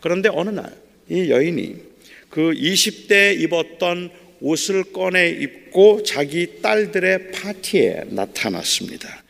그런데 0.00 0.28
어느 0.32 0.50
날 0.50 0.88
이 1.10 1.30
여인이 1.30 1.76
그 2.28 2.52
20대 2.52 3.40
입었던 3.40 4.10
옷을 4.40 4.84
꺼내 4.92 5.30
입고 5.30 6.02
자기 6.02 6.60
딸들의 6.60 7.32
파티에 7.32 8.04
나타났습니다. 8.10 9.24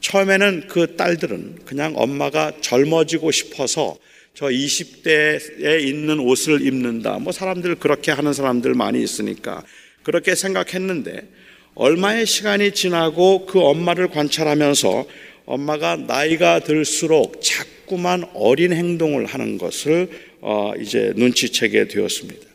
처음에는 0.00 0.68
그 0.68 0.96
딸들은 0.96 1.60
그냥 1.64 1.94
엄마가 1.96 2.52
젊어지고 2.60 3.30
싶어서 3.30 3.96
저 4.34 4.46
20대에 4.46 5.82
있는 5.84 6.20
옷을 6.20 6.64
입는다. 6.64 7.18
뭐 7.18 7.32
사람들 7.32 7.74
그렇게 7.76 8.12
하는 8.12 8.32
사람들 8.32 8.74
많이 8.74 9.02
있으니까 9.02 9.64
그렇게 10.04 10.34
생각했는데 10.34 11.28
얼마의 11.74 12.26
시간이 12.26 12.72
지나고 12.72 13.46
그 13.46 13.60
엄마를 13.60 14.08
관찰하면서 14.08 15.06
엄마가 15.46 15.96
나이가 15.96 16.60
들수록 16.60 17.40
자꾸만 17.42 18.24
어린 18.34 18.72
행동을 18.72 19.26
하는 19.26 19.58
것을 19.58 20.08
어 20.40 20.72
이제 20.80 21.12
눈치채게 21.16 21.88
되었습니다. 21.88 22.47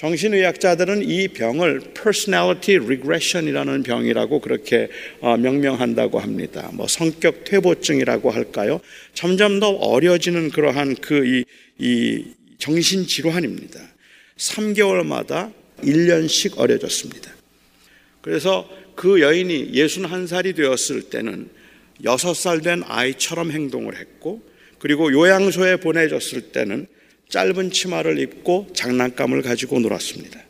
정신의학자들은 0.00 1.02
이 1.02 1.28
병을 1.28 1.92
personality 1.92 2.82
regression이라는 2.82 3.82
병이라고 3.82 4.40
그렇게 4.40 4.88
어, 5.20 5.36
명명한다고 5.36 6.18
합니다. 6.18 6.70
뭐 6.72 6.88
성격 6.88 7.44
퇴보증이라고 7.44 8.30
할까요? 8.30 8.80
점점 9.12 9.60
더 9.60 9.68
어려지는 9.68 10.48
그러한 10.48 10.94
그이 10.94 11.44
이 11.78 12.24
정신 12.56 13.06
질환입니다. 13.06 13.78
3개월마다 14.38 15.52
1년씩 15.82 16.58
어려졌습니다. 16.58 17.30
그래서 18.22 18.66
그 18.96 19.20
여인이 19.20 19.72
61살이 19.72 20.56
되었을 20.56 21.10
때는 21.10 21.50
6살 22.04 22.64
된 22.64 22.82
아이처럼 22.86 23.50
행동을 23.50 23.98
했고 23.98 24.40
그리고 24.78 25.12
요양소에 25.12 25.76
보내졌을 25.76 26.52
때는 26.52 26.86
짧은 27.30 27.70
치마를 27.70 28.18
입고 28.18 28.68
장난감을 28.74 29.42
가지고 29.42 29.78
놀았습니다. 29.80 30.40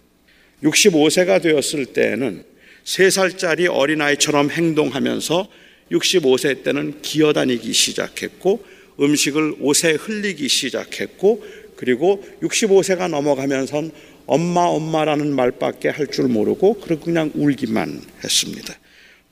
65세가 0.63 1.43
되었을 1.43 1.87
때에는 1.87 2.45
3살짜리 2.85 3.69
어린아이처럼 3.71 4.51
행동하면서 4.51 5.49
65세 5.93 6.63
때는 6.65 7.03
기어다니기 7.03 7.73
시작했고 7.73 8.65
음식을 9.01 9.57
옷에 9.61 9.93
흘리기 9.93 10.49
시작했고 10.49 11.45
그리고 11.77 12.25
65세가 12.43 13.09
넘어가면선 13.09 13.91
엄마 14.27 14.63
엄마라는 14.63 15.35
말밖에 15.35 15.89
할 15.89 16.07
줄 16.07 16.29
모르고 16.29 16.81
그냥 16.81 17.31
울기만 17.35 18.03
했습니다. 18.23 18.75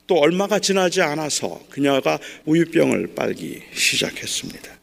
또 0.07 0.15
얼마가 0.15 0.59
지나지 0.59 1.01
않아서 1.01 1.61
그녀가 1.69 2.19
우유병을 2.45 3.13
빨기 3.15 3.61
시작했습니다. 3.73 4.78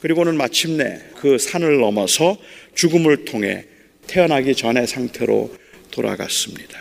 그리고는 0.00 0.36
마침내 0.36 1.00
그 1.16 1.38
산을 1.38 1.78
넘어서 1.78 2.36
죽음을 2.74 3.24
통해 3.24 3.66
태어나기 4.06 4.54
전의 4.54 4.86
상태로 4.86 5.54
돌아갔습니다. 5.90 6.80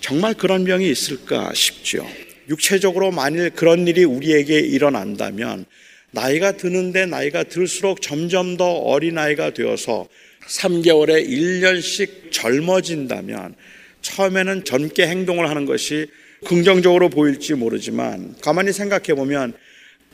정말 0.00 0.34
그런 0.34 0.64
병이 0.64 0.90
있을까 0.90 1.52
싶죠. 1.54 2.06
육체적으로 2.48 3.12
만일 3.12 3.50
그런 3.50 3.86
일이 3.86 4.04
우리에게 4.04 4.58
일어난다면 4.58 5.66
나이가 6.10 6.52
드는데 6.52 7.06
나이가 7.06 7.44
들수록 7.44 8.02
점점 8.02 8.56
더 8.56 8.66
어린아이가 8.66 9.50
되어서 9.50 10.08
3개월에 10.48 11.28
1년씩 11.28 12.32
젊어진다면 12.32 13.54
처음에는 14.02 14.64
젊게 14.64 15.06
행동을 15.06 15.48
하는 15.48 15.66
것이 15.66 16.08
긍정적으로 16.46 17.10
보일지 17.10 17.54
모르지만 17.54 18.34
가만히 18.40 18.72
생각해 18.72 19.14
보면 19.14 19.52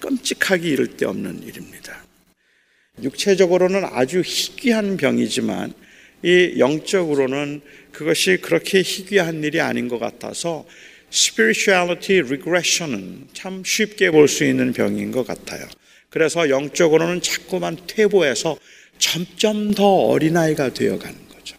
끔찍하기 0.01 0.69
이를 0.69 0.97
데 0.97 1.07
없는 1.07 1.43
일입니다. 1.45 2.06
육체적으로는 3.03 3.85
아주 3.85 4.23
희귀한 4.25 4.97
병이지만 4.97 5.73
이 6.23 6.55
영적으로는 6.59 7.61
그것이 7.93 8.39
그렇게 8.39 8.81
희귀한 8.83 9.45
일이 9.45 9.61
아닌 9.61 9.89
것 9.89 9.99
같아서 9.99 10.67
spirituality 11.13 12.21
regression은 12.27 13.29
참 13.33 13.63
쉽게 13.65 14.11
볼 14.11 14.29
수 14.29 14.45
있는 14.45 14.73
병인 14.73 15.13
것 15.13 15.27
같아요. 15.27 15.67
그래서 16.11 16.49
영적으로는 16.49 17.21
자꾸만 17.21 17.77
퇴보해서 17.87 18.59
점점 18.99 19.73
더 19.75 19.87
어린아이가 19.87 20.73
되어가는 20.73 21.29
거죠. 21.29 21.57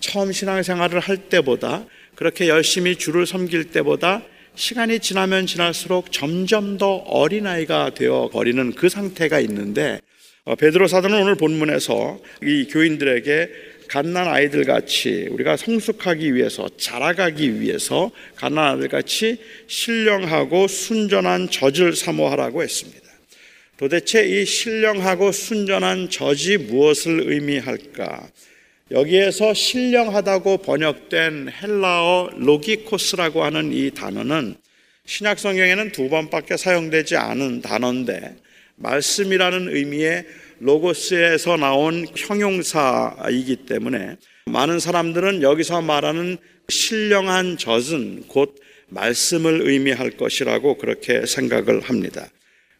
처음 0.00 0.32
신앙생활을 0.32 1.00
할 1.00 1.28
때보다 1.28 1.86
그렇게 2.16 2.48
열심히 2.48 2.96
주를 2.96 3.26
섬길 3.26 3.70
때보다 3.70 4.22
시간이 4.56 4.98
지나면 4.98 5.46
지날수록 5.46 6.12
점점 6.12 6.76
더 6.76 6.96
어린아이가 6.96 7.94
되어 7.94 8.28
버리는 8.32 8.72
그 8.72 8.88
상태가 8.88 9.40
있는데 9.40 9.94
어, 9.94 10.09
베드로 10.56 10.88
사도는 10.88 11.22
오늘 11.22 11.34
본문에서 11.34 12.20
이 12.42 12.66
교인들에게 12.68 13.48
갓난 13.88 14.28
아이들 14.28 14.64
같이 14.64 15.26
우리가 15.30 15.56
성숙하기 15.56 16.34
위해서 16.34 16.68
자라가기 16.76 17.60
위해서 17.60 18.10
갓난 18.36 18.74
아이들 18.74 18.88
같이 18.88 19.38
신령하고 19.66 20.68
순전한 20.68 21.50
젖을 21.50 21.96
사모하라고 21.96 22.62
했습니다. 22.62 23.00
도대체 23.76 24.26
이 24.26 24.44
신령하고 24.44 25.32
순전한 25.32 26.10
젖이 26.10 26.58
무엇을 26.58 27.32
의미할까? 27.32 28.28
여기에서 28.90 29.54
신령하다고 29.54 30.58
번역된 30.58 31.50
헬라어 31.62 32.30
로기코스라고 32.36 33.44
하는 33.44 33.72
이 33.72 33.90
단어는 33.90 34.56
신약 35.06 35.38
성경에는 35.38 35.92
두 35.92 36.08
번밖에 36.08 36.56
사용되지 36.56 37.16
않은 37.16 37.62
단어인데 37.62 38.36
말씀이라는 38.80 39.74
의미의 39.74 40.26
로고스에서 40.58 41.56
나온 41.56 42.06
형용사이기 42.16 43.56
때문에 43.66 44.16
많은 44.46 44.80
사람들은 44.80 45.42
여기서 45.42 45.80
말하는 45.82 46.38
신령한 46.68 47.56
젖은 47.56 48.24
곧 48.28 48.56
말씀을 48.88 49.62
의미할 49.62 50.10
것이라고 50.10 50.76
그렇게 50.78 51.24
생각을 51.26 51.80
합니다. 51.80 52.28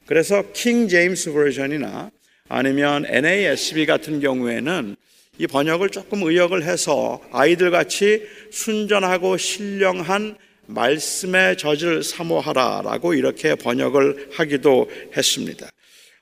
그래서 0.07 0.43
킹 0.53 0.89
제임스 0.89 1.33
버전이나 1.33 2.11
아니면 2.49 3.05
NASB 3.07 3.87
같은 3.87 4.21
경우에는 4.21 4.97
이 5.39 5.47
번역을 5.47 5.91
조금 5.91 6.23
의역을 6.23 6.65
해서 6.65 7.23
아이들 7.31 7.71
같이 7.71 8.23
순전하고 8.51 9.37
신령한 9.37 10.37
말씀의 10.67 11.57
젖을 11.57 12.03
사모하라라고 12.03 13.15
이렇게 13.15 13.55
번역을 13.55 14.31
하기도 14.33 14.91
했습니다. 15.17 15.71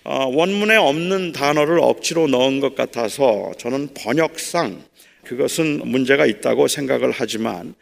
어, 0.04 0.26
원문에 0.26 0.76
없는 0.76 1.32
단어를 1.32 1.80
억지로 1.80 2.28
넣은 2.28 2.60
것 2.60 2.74
같아서 2.74 3.52
저는 3.58 3.88
번역상 3.94 4.82
그것은 5.24 5.82
문제가 5.84 6.24
있다고 6.24 6.68
생각을 6.68 7.10
하지만 7.12 7.74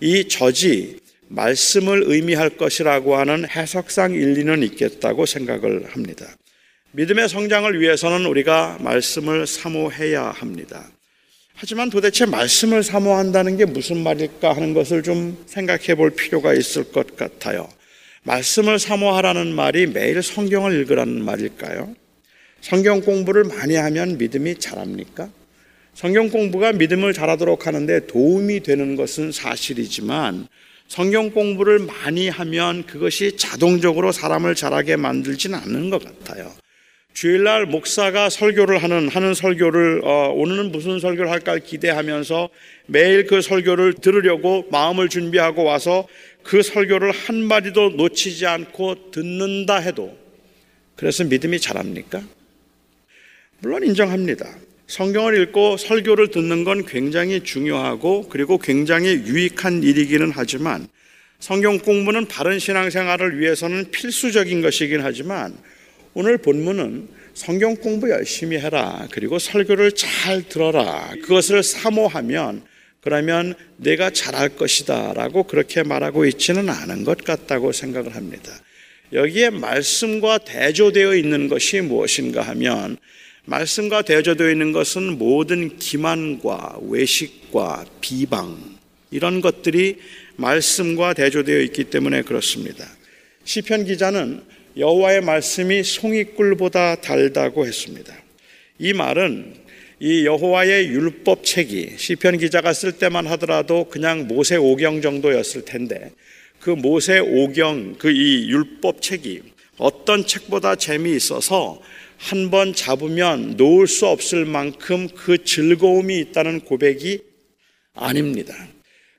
이 0.00 0.26
저지 0.28 0.98
말씀을 1.28 2.04
의미할 2.06 2.50
것이라고 2.50 3.16
하는 3.16 3.48
해석상 3.48 4.14
일리는 4.14 4.62
있겠다고 4.62 5.26
생각을 5.26 5.86
합니다. 5.94 6.26
믿음의 6.92 7.28
성장을 7.28 7.80
위해서는 7.80 8.26
우리가 8.26 8.78
말씀을 8.80 9.46
사모해야 9.46 10.30
합니다. 10.30 10.90
하지만 11.54 11.90
도대체 11.90 12.24
말씀을 12.24 12.82
사모한다는 12.82 13.56
게 13.56 13.66
무슨 13.66 14.02
말일까 14.02 14.54
하는 14.54 14.74
것을 14.74 15.02
좀 15.02 15.44
생각해 15.46 15.96
볼 15.96 16.10
필요가 16.10 16.54
있을 16.54 16.90
것 16.90 17.16
같아요. 17.16 17.68
말씀을 18.24 18.78
사모하라는 18.78 19.54
말이 19.54 19.86
매일 19.86 20.22
성경을 20.22 20.74
읽으라는 20.80 21.24
말일까요? 21.24 21.94
성경 22.60 23.00
공부를 23.00 23.44
많이 23.44 23.76
하면 23.76 24.18
믿음이 24.18 24.56
자랍니까? 24.56 25.30
성경 25.94 26.28
공부가 26.28 26.72
믿음을 26.72 27.12
잘하도록 27.12 27.66
하는데 27.66 28.06
도움이 28.06 28.60
되는 28.60 28.96
것은 28.96 29.32
사실이지만 29.32 30.46
성경 30.86 31.30
공부를 31.30 31.80
많이 31.80 32.28
하면 32.28 32.86
그것이 32.86 33.36
자동적으로 33.36 34.10
사람을 34.12 34.54
잘하게 34.54 34.96
만들지는 34.96 35.58
않는 35.58 35.90
것 35.90 36.02
같아요. 36.02 36.52
주일날 37.18 37.66
목사가 37.66 38.30
설교를 38.30 38.80
하는 38.80 39.08
하는 39.08 39.34
설교를 39.34 40.02
어, 40.04 40.28
오늘은 40.36 40.70
무슨 40.70 41.00
설교를 41.00 41.32
할까 41.32 41.58
기대하면서 41.58 42.48
매일 42.86 43.26
그 43.26 43.42
설교를 43.42 43.94
들으려고 43.94 44.68
마음을 44.70 45.08
준비하고 45.08 45.64
와서 45.64 46.06
그 46.44 46.62
설교를 46.62 47.10
한 47.10 47.42
마디도 47.42 47.90
놓치지 47.96 48.46
않고 48.46 49.10
듣는다 49.10 49.78
해도 49.78 50.16
그래서 50.94 51.24
믿음이 51.24 51.58
자랍니까? 51.58 52.22
물론 53.58 53.82
인정합니다. 53.82 54.46
성경을 54.86 55.42
읽고 55.42 55.76
설교를 55.76 56.30
듣는 56.30 56.62
건 56.62 56.86
굉장히 56.86 57.42
중요하고 57.42 58.28
그리고 58.28 58.58
굉장히 58.58 59.08
유익한 59.26 59.82
일이기는 59.82 60.30
하지만 60.32 60.86
성경 61.40 61.80
공부는 61.80 62.28
바른 62.28 62.60
신앙생활을 62.60 63.40
위해서는 63.40 63.90
필수적인 63.90 64.62
것이긴 64.62 65.00
하지만 65.00 65.58
오늘 66.14 66.38
본문은 66.38 67.08
성경 67.34 67.76
공부 67.76 68.10
열심히 68.10 68.58
해라. 68.58 69.06
그리고 69.12 69.38
설교를 69.38 69.92
잘 69.92 70.48
들어라. 70.48 71.10
그것을 71.22 71.62
사모하면 71.62 72.62
그러면 73.00 73.54
내가 73.76 74.10
잘할 74.10 74.56
것이다 74.56 75.12
라고 75.14 75.44
그렇게 75.44 75.82
말하고 75.82 76.26
있지는 76.26 76.68
않은 76.68 77.04
것 77.04 77.22
같다고 77.24 77.72
생각을 77.72 78.16
합니다. 78.16 78.52
여기에 79.12 79.50
말씀과 79.50 80.38
대조되어 80.38 81.14
있는 81.14 81.48
것이 81.48 81.80
무엇인가 81.80 82.42
하면 82.42 82.96
말씀과 83.46 84.02
대조되어 84.02 84.50
있는 84.50 84.72
것은 84.72 85.16
모든 85.16 85.78
기만과 85.78 86.80
외식과 86.82 87.86
비방 88.00 88.78
이런 89.10 89.40
것들이 89.40 89.98
말씀과 90.36 91.14
대조되어 91.14 91.60
있기 91.60 91.84
때문에 91.84 92.22
그렇습니다. 92.22 92.86
시편 93.44 93.86
기자는 93.86 94.42
여호와의 94.78 95.22
말씀이 95.22 95.82
송이꿀보다 95.82 96.96
달다고 97.00 97.66
했습니다. 97.66 98.14
이 98.78 98.92
말은 98.92 99.54
이 100.00 100.24
여호와의 100.24 100.86
율법 100.86 101.44
책이 101.44 101.94
시편 101.96 102.38
기자가 102.38 102.72
쓸 102.72 102.92
때만 102.92 103.26
하더라도 103.26 103.88
그냥 103.88 104.28
모세 104.28 104.54
오경 104.56 105.02
정도였을 105.02 105.64
텐데 105.64 106.12
그 106.60 106.70
모세 106.70 107.18
오경 107.18 107.96
그 107.98 108.10
이 108.10 108.48
율법 108.48 109.02
책이 109.02 109.42
어떤 109.78 110.24
책보다 110.26 110.76
재미있어서 110.76 111.80
한 112.18 112.50
번 112.50 112.74
잡으면 112.74 113.56
놓을 113.56 113.86
수 113.86 114.06
없을 114.06 114.44
만큼 114.44 115.08
그 115.14 115.44
즐거움이 115.44 116.18
있다는 116.18 116.60
고백이 116.60 117.20
아닙니다. 117.94 118.54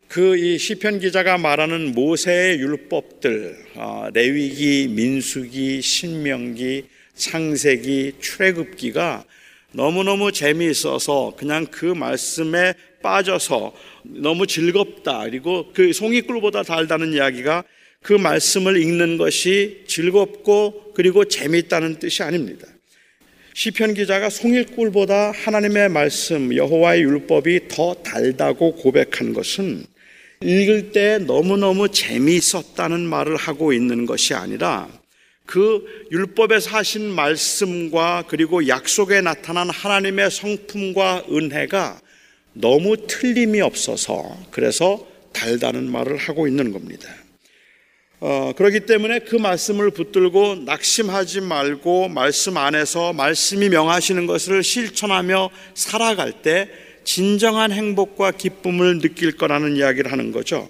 그 0.09 0.35
이 0.35 0.57
시편 0.57 0.97
기자가 1.01 1.37
말하는 1.37 1.93
모세의 1.93 2.57
율법들, 2.57 3.55
어, 3.75 4.07
레위기, 4.11 4.87
민수기, 4.89 5.83
신명기, 5.83 6.85
창세기, 7.13 8.13
출애굽기가 8.19 9.23
너무너무 9.73 10.31
재미있어서 10.31 11.35
그냥 11.37 11.67
그 11.69 11.85
말씀에 11.85 12.73
빠져서 13.03 13.75
너무 14.03 14.47
즐겁다. 14.47 15.25
그리고 15.25 15.71
그 15.75 15.93
송이꿀보다 15.93 16.63
달다는 16.63 17.13
이야기가 17.13 17.63
그 18.01 18.13
말씀을 18.13 18.81
읽는 18.81 19.17
것이 19.17 19.83
즐겁고 19.87 20.93
그리고 20.95 21.25
재미있다는 21.25 21.99
뜻이 21.99 22.23
아닙니다. 22.23 22.65
시편 23.53 23.93
기자가 23.93 24.31
송이꿀보다 24.31 25.33
하나님의 25.35 25.89
말씀 25.89 26.55
여호와의 26.55 27.03
율법이 27.03 27.67
더 27.67 27.93
달다고 27.93 28.73
고백한 28.77 29.33
것은 29.33 29.85
읽을 30.41 30.93
때 30.93 31.17
너무너무 31.17 31.89
재미있었다는 31.89 33.01
말을 33.01 33.35
하고 33.35 33.73
있는 33.73 34.05
것이 34.05 34.33
아니라 34.33 34.87
그 35.45 35.83
율법에서 36.11 36.69
하신 36.69 37.09
말씀과 37.09 38.23
그리고 38.27 38.67
약속에 38.67 39.19
나타난 39.19 39.69
하나님의 39.69 40.31
성품과 40.31 41.25
은혜가 41.29 41.99
너무 42.53 42.95
틀림이 43.07 43.59
없어서 43.59 44.37
그래서 44.51 45.05
달다는 45.33 45.91
말을 45.91 46.15
하고 46.15 46.47
있는 46.47 46.71
겁니다. 46.71 47.09
어, 48.21 48.53
그렇기 48.55 48.81
때문에 48.81 49.19
그 49.19 49.35
말씀을 49.35 49.91
붙들고 49.91 50.63
낙심하지 50.65 51.41
말고 51.41 52.09
말씀 52.09 52.55
안에서 52.55 53.11
말씀이 53.11 53.69
명하시는 53.69 54.25
것을 54.25 54.63
실천하며 54.63 55.49
살아갈 55.73 56.41
때 56.41 56.69
진정한 57.09 57.71
행복과 57.71 58.29
기쁨을 58.29 58.99
느낄 58.99 59.35
거라는 59.35 59.75
이야기를 59.75 60.11
하는 60.11 60.31
거죠. 60.31 60.69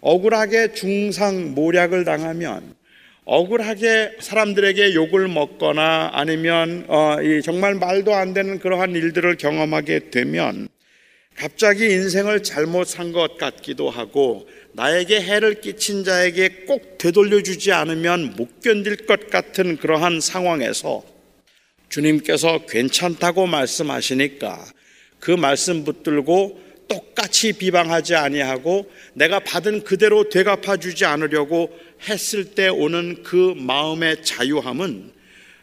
억울하게 0.00 0.72
중상 0.72 1.52
모략을 1.56 2.04
당하면 2.04 2.76
억울하게 3.24 4.12
사람들에게 4.20 4.94
욕을 4.94 5.26
먹거나 5.26 6.10
아니면 6.12 6.84
어, 6.86 7.16
정말 7.42 7.74
말도 7.74 8.14
안 8.14 8.34
되는 8.34 8.60
그러한 8.60 8.92
일들을 8.92 9.36
경험하게 9.36 10.10
되면 10.10 10.68
갑자기 11.34 11.86
인생을 11.86 12.44
잘못 12.44 12.86
산 12.86 13.10
것 13.12 13.36
같기도 13.36 13.90
하고 13.90 14.48
나에게 14.74 15.20
해를 15.20 15.60
끼친 15.60 16.04
자에게 16.04 16.66
꼭 16.68 16.98
되돌려주지 16.98 17.72
않으면 17.72 18.34
못 18.36 18.60
견딜 18.60 18.94
것 18.94 19.28
같은 19.28 19.76
그러한 19.76 20.20
상황에서 20.20 21.02
주님께서 21.88 22.66
괜찮다고 22.66 23.48
말씀하시니까 23.48 24.64
그 25.20 25.30
말씀 25.30 25.84
붙들고 25.84 26.70
똑같이 26.88 27.52
비방하지 27.52 28.16
아니하고 28.16 28.90
내가 29.14 29.38
받은 29.38 29.84
그대로 29.84 30.28
되갚아 30.28 30.78
주지 30.78 31.04
않으려고 31.04 31.70
했을 32.08 32.46
때 32.54 32.68
오는 32.68 33.22
그 33.22 33.54
마음의 33.56 34.24
자유함은 34.24 35.12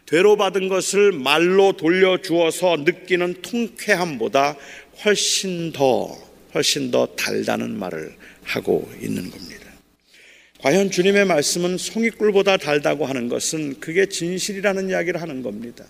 되로 0.06 0.38
받은 0.38 0.70
것을 0.70 1.12
말로 1.12 1.74
돌려 1.74 2.22
주어서 2.22 2.78
느끼는 2.78 3.42
통쾌함보다 3.42 4.56
훨씬 5.04 5.74
더 5.74 6.18
훨씬 6.56 6.92
더 6.92 7.08
달다는 7.08 7.78
말을 7.78 8.16
하고 8.44 8.90
있는 9.02 9.30
겁니다. 9.30 9.68
과연 10.60 10.90
주님의 10.90 11.26
말씀은 11.26 11.78
송이꿀보다 11.78 12.58
달다고 12.58 13.06
하는 13.06 13.28
것은 13.28 13.80
그게 13.82 14.08
진실이라는 14.08 14.90
이야기를 14.90 15.22
하는 15.22 15.44
겁니다. 15.44 15.86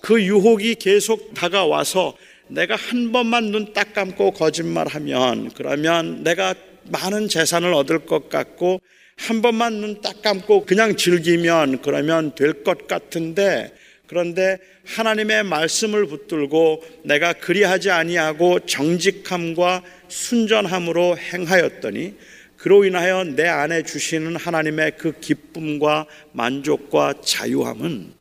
그 0.00 0.22
유혹이 0.22 0.76
계속 0.76 1.34
다가와서 1.34 2.16
내가 2.48 2.76
한 2.76 3.12
번만 3.12 3.46
눈 3.46 3.72
딱 3.72 3.92
감고 3.92 4.32
거짓말하면 4.32 5.50
그러면 5.54 6.22
내가 6.22 6.54
많은 6.84 7.28
재산을 7.28 7.74
얻을 7.74 8.06
것 8.06 8.28
같고 8.28 8.80
한 9.16 9.42
번만 9.42 9.74
눈 9.80 10.00
딱 10.00 10.22
감고 10.22 10.64
그냥 10.66 10.96
즐기면 10.96 11.82
그러면 11.82 12.34
될 12.34 12.62
것 12.62 12.86
같은데 12.86 13.72
그런데 14.06 14.58
하나님의 14.84 15.42
말씀을 15.44 16.06
붙들고 16.06 16.84
내가 17.02 17.32
그리하지 17.32 17.90
아니하고 17.90 18.60
정직함과 18.60 19.82
순전함으로 20.06 21.18
행하였더니 21.18 22.14
그로 22.56 22.84
인하여 22.84 23.24
내 23.24 23.48
안에 23.48 23.82
주시는 23.82 24.36
하나님의 24.36 24.92
그 24.96 25.18
기쁨과 25.20 26.06
만족과 26.32 27.14
자유함은 27.20 28.12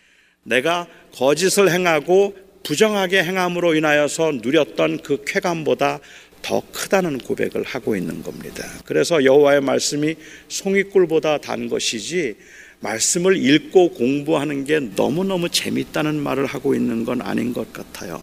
내가 0.44 0.88
거짓을 1.14 1.72
행하고 1.72 2.36
부정하게 2.66 3.24
행함으로 3.24 3.76
인하여서 3.76 4.40
누렸던 4.42 5.04
그 5.04 5.24
쾌감보다 5.26 6.00
더 6.42 6.62
크다는 6.72 7.20
고백을 7.20 7.64
하고 7.64 7.96
있는 7.96 8.22
겁니다. 8.22 8.68
그래서 8.86 9.24
여호와의 9.24 9.62
말씀이 9.62 10.16
송이꿀보다 10.48 11.40
단 11.40 11.70
것이지 11.70 12.36
말씀을 12.80 13.38
읽고 13.38 13.92
공부하는 13.92 14.66
게 14.66 14.80
너무너무 14.80 15.50
재밌다는 15.50 16.16
말을 16.22 16.46
하고 16.46 16.76
있는 16.76 17.06
건 17.06 17.22
아닌 17.22 17.54
것 17.54 17.72
같아요. 17.72 18.22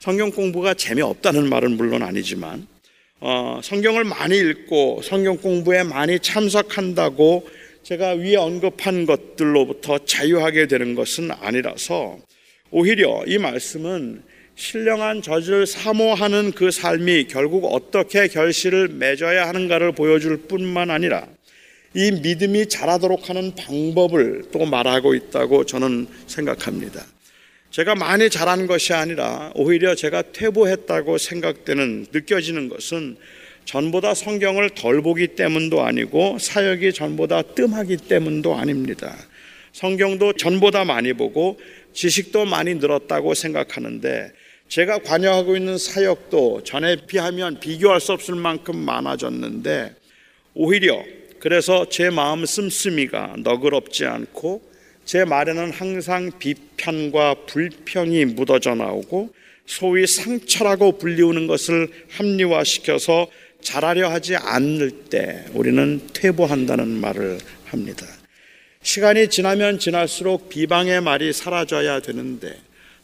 성경 0.00 0.30
공부가 0.30 0.74
재미없다는 0.74 1.48
말은 1.48 1.76
물론 1.76 2.02
아니지만 2.02 2.66
어, 3.20 3.60
성경을 3.62 4.04
많이 4.04 4.36
읽고 4.38 5.00
성경 5.02 5.36
공부에 5.38 5.82
많이 5.82 6.18
참석한다고 6.18 7.48
제가 7.82 8.10
위에 8.10 8.36
언급한 8.36 9.06
것들로부터 9.06 10.04
자유하게 10.04 10.66
되는 10.66 10.94
것은 10.94 11.30
아니라서 11.30 12.18
오히려 12.76 13.22
이 13.28 13.38
말씀은 13.38 14.20
신령한 14.56 15.22
저주를 15.22 15.64
사모하는 15.64 16.50
그 16.50 16.72
삶이 16.72 17.28
결국 17.28 17.72
어떻게 17.72 18.26
결실을 18.26 18.88
맺어야 18.88 19.46
하는가를 19.46 19.92
보여줄 19.92 20.48
뿐만 20.48 20.90
아니라 20.90 21.24
이 21.94 22.10
믿음이 22.10 22.68
자라도록 22.68 23.30
하는 23.30 23.54
방법을 23.54 24.46
또 24.50 24.66
말하고 24.66 25.14
있다고 25.14 25.66
저는 25.66 26.08
생각합니다. 26.26 27.06
제가 27.70 27.94
많이 27.94 28.28
자란 28.28 28.66
것이 28.66 28.92
아니라 28.92 29.52
오히려 29.54 29.94
제가 29.94 30.32
퇴보했다고 30.32 31.16
생각되는, 31.18 32.06
느껴지는 32.12 32.68
것은 32.68 33.16
전보다 33.66 34.14
성경을 34.14 34.70
덜 34.70 35.00
보기 35.00 35.28
때문도 35.28 35.80
아니고 35.80 36.38
사역이 36.40 36.92
전보다 36.92 37.42
뜸하기 37.42 37.98
때문도 38.08 38.56
아닙니다. 38.56 39.16
성경도 39.74 40.34
전보다 40.34 40.84
많이 40.84 41.12
보고 41.12 41.58
지식도 41.94 42.44
많이 42.44 42.74
늘었다고 42.74 43.34
생각하는데 43.34 44.32
제가 44.68 44.98
관여하고 44.98 45.56
있는 45.56 45.78
사역도 45.78 46.64
전에 46.64 46.96
비하면 47.06 47.60
비교할 47.60 48.00
수 48.00 48.12
없을 48.12 48.34
만큼 48.34 48.76
많아졌는데 48.76 49.94
오히려 50.54 51.02
그래서 51.38 51.88
제 51.88 52.10
마음 52.10 52.44
씀씀이가 52.44 53.36
너그럽지 53.38 54.06
않고 54.06 54.62
제 55.04 55.24
말에는 55.24 55.70
항상 55.70 56.30
비판과 56.38 57.46
불평이 57.46 58.24
묻어져 58.24 58.74
나오고 58.74 59.34
소위 59.66 60.06
상처라고 60.06 60.98
불리우는 60.98 61.46
것을 61.46 61.88
합리화시켜서 62.10 63.28
잘하려 63.60 64.10
하지 64.10 64.36
않을 64.36 64.90
때 65.10 65.44
우리는 65.52 66.00
퇴보한다는 66.12 66.88
말을 66.88 67.38
합니다. 67.66 68.06
시간이 68.84 69.28
지나면 69.28 69.78
지날수록 69.78 70.50
비방의 70.50 71.00
말이 71.00 71.32
사라져야 71.32 72.00
되는데 72.00 72.54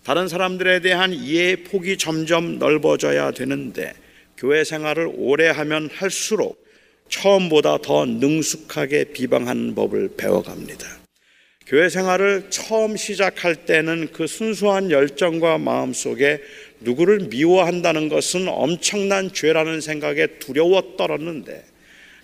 다른 0.04 0.28
사람들에 0.28 0.80
대한 0.80 1.14
이해의 1.14 1.64
폭이 1.64 1.96
점점 1.96 2.58
넓어져야 2.58 3.30
되는데 3.30 3.94
교회 4.36 4.62
생활을 4.62 5.10
오래 5.16 5.48
하면 5.48 5.88
할수록 5.90 6.62
처음보다 7.08 7.78
더 7.78 8.04
능숙하게 8.04 9.04
비방하는 9.14 9.74
법을 9.74 10.10
배워갑니다. 10.18 10.86
교회 11.66 11.88
생활을 11.88 12.48
처음 12.50 12.98
시작할 12.98 13.64
때는 13.64 14.08
그 14.12 14.26
순수한 14.26 14.90
열정과 14.90 15.56
마음 15.56 15.94
속에 15.94 16.42
누구를 16.80 17.28
미워한다는 17.30 18.10
것은 18.10 18.48
엄청난 18.48 19.32
죄라는 19.32 19.80
생각에 19.80 20.26
두려워 20.40 20.96
떨었는데 20.98 21.69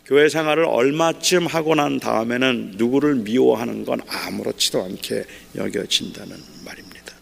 교회 0.07 0.29
생활을 0.29 0.65
얼마쯤 0.65 1.47
하고 1.47 1.75
난 1.75 1.99
다음에는 1.99 2.75
누구를 2.77 3.17
미워하는 3.17 3.85
건 3.85 4.01
아무렇지도 4.07 4.85
않게 4.85 5.25
여겨진다는 5.57 6.37
말입니다. 6.65 7.13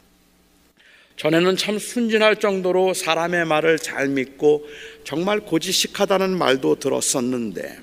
전에는 1.17 1.57
참 1.57 1.79
순진할 1.79 2.41
정도로 2.41 2.93
사람의 2.93 3.47
말을 3.47 3.79
잘 3.79 4.09
믿고 4.09 4.67
정말 5.05 5.41
고지식하다는 5.41 6.37
말도 6.37 6.79
들었었는데 6.79 7.79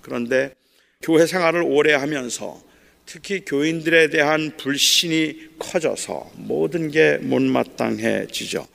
그런데 0.00 0.54
교회 1.02 1.26
생활을 1.26 1.62
오래 1.62 1.92
하면서 1.92 2.58
특히 3.04 3.44
교인들에 3.44 4.08
대한 4.08 4.56
불신이 4.56 5.58
커져서 5.58 6.30
모든 6.36 6.90
게 6.90 7.18
못마땅해지죠. 7.18 8.66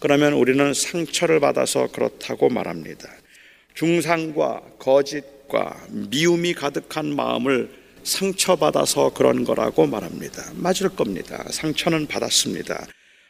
그러면 0.00 0.32
우리는 0.32 0.74
상처를 0.74 1.38
받아서 1.38 1.86
그렇다고 1.92 2.48
말합니다. 2.48 3.08
중상과 3.74 4.62
거짓과 4.78 5.86
미움이 5.90 6.54
가득한 6.54 7.14
마음을 7.14 7.70
상처받아서 8.04 9.14
그런 9.14 9.44
거라고 9.44 9.86
말합니다. 9.86 10.52
맞을 10.54 10.90
겁니다. 10.90 11.44
상처는 11.50 12.06
받았습니다. 12.06 12.86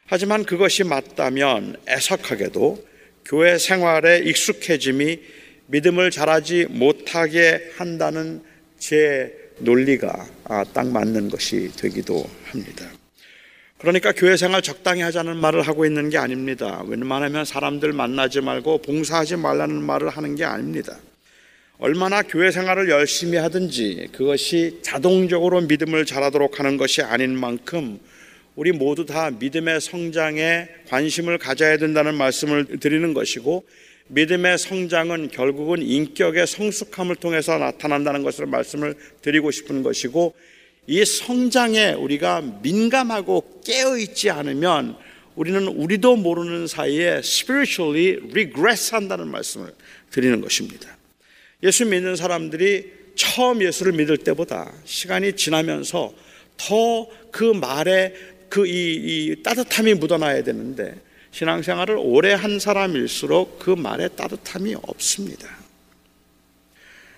하지만 0.07 0.45
그것이 0.45 0.85
맞다면 0.85 1.77
애석하게도 1.89 2.85
교회 3.25 3.57
생활에 3.57 4.19
익숙해짐이 4.19 5.21
믿음을 5.67 6.11
잘하지 6.11 6.67
못하게 6.69 7.71
한다는 7.77 8.43
제 8.79 9.33
논리가 9.59 10.29
아, 10.45 10.65
딱 10.75 10.89
맞는 10.89 11.31
것이 11.31 11.71
되기도 11.77 12.29
합니다. 12.45 12.91
그러니까 13.85 14.13
교회 14.13 14.35
생활 14.39 14.63
적당히 14.63 15.03
하자는 15.03 15.37
말을 15.37 15.61
하고 15.61 15.85
있는 15.85 16.09
게 16.09 16.17
아닙니다. 16.17 16.83
웬만하면 16.87 17.45
사람들 17.45 17.93
만나지 17.93 18.41
말고 18.41 18.79
봉사하지 18.79 19.37
말라는 19.37 19.83
말을 19.83 20.09
하는 20.09 20.37
게 20.37 20.45
아닙니다. 20.45 20.99
얼마나 21.77 22.23
교회 22.23 22.51
생활을 22.51 22.89
열심히 22.89 23.37
하든지 23.37 24.09
그것이 24.13 24.79
자동적으로 24.81 25.61
믿음을 25.61 26.07
잘하도록 26.07 26.59
하는 26.59 26.79
것이 26.79 27.03
아닌 27.03 27.39
만큼 27.39 27.99
우리 28.57 28.73
모두 28.73 29.05
다 29.05 29.31
믿음의 29.31 29.83
성장에 29.83 30.67
관심을 30.89 31.37
가져야 31.37 31.77
된다는 31.77 32.15
말씀을 32.15 32.79
드리는 32.81 33.13
것이고 33.13 33.67
믿음의 34.09 34.57
성장은 34.57 35.29
결국은 35.29 35.83
인격의 35.83 36.47
성숙함을 36.47 37.17
통해서 37.17 37.59
나타난다는 37.59 38.23
것을 38.23 38.47
말씀을 38.47 38.95
드리고 39.21 39.51
싶은 39.51 39.83
것이고 39.83 40.35
이 40.87 41.05
성장에 41.05 41.93
우리가 41.93 42.43
민감하고 42.63 43.61
깨어 43.65 43.97
있지 43.99 44.31
않으면 44.31 44.97
우리는 45.35 45.67
우리도 45.67 46.17
모르는 46.17 46.67
사이에 46.67 47.21
spiritually 47.25 48.19
regress 48.31 48.95
한다는 48.95 49.29
말씀을 49.29 49.73
드리는 50.11 50.41
것입니다. 50.41 50.97
예수 51.63 51.87
믿는 51.87 52.17
사람들이 52.17 52.93
처음 53.17 53.63
예수를 53.63 53.93
믿을 53.93 54.19
때보다 54.19 54.73
시간이 54.85 55.35
지나면서 55.35 56.13
더 56.57 57.09
그 57.33 57.43
말에 57.45 58.15
그 58.49 58.65
이 58.67 58.71
이 58.71 59.43
따뜻함이 59.43 59.95
묻어나야 59.95 60.45
되는데 60.45 60.95
신앙생활을 61.33 61.97
오래 61.99 62.33
한 62.33 62.61
사람일수록 62.61 63.59
그 63.59 63.71
말에 63.71 64.07
따뜻함이 64.09 64.77
없습니다. 64.83 65.64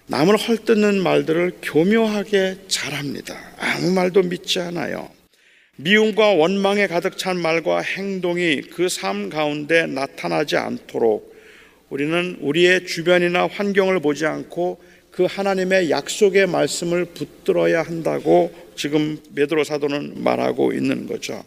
남을 0.08 0.36
헐뜯는 0.36 1.02
말들을 1.02 1.52
교묘하게 1.62 2.58
잘합니다. 2.68 3.36
아무 3.58 3.90
말도 3.92 4.22
믿지 4.22 4.60
않아요. 4.60 5.10
미움과 5.76 6.28
원망에 6.34 6.86
가득 6.86 7.18
찬 7.18 7.36
말과 7.40 7.80
행동이 7.80 8.62
그 8.62 8.88
삶 8.88 9.28
가운데 9.28 9.86
나타나지 9.86 10.56
않도록 10.56 11.34
우리는 11.90 12.38
우리의 12.40 12.86
주변이나 12.86 13.46
환경을 13.48 14.00
보지 14.00 14.26
않고 14.26 14.80
그 15.10 15.24
하나님의 15.24 15.90
약속의 15.90 16.46
말씀을 16.46 17.06
붙들어야 17.06 17.82
한다고 17.82 18.54
지금 18.76 19.18
베드로 19.34 19.64
사도는 19.64 20.22
말하고 20.22 20.72
있는 20.72 21.06
거죠. 21.06 21.42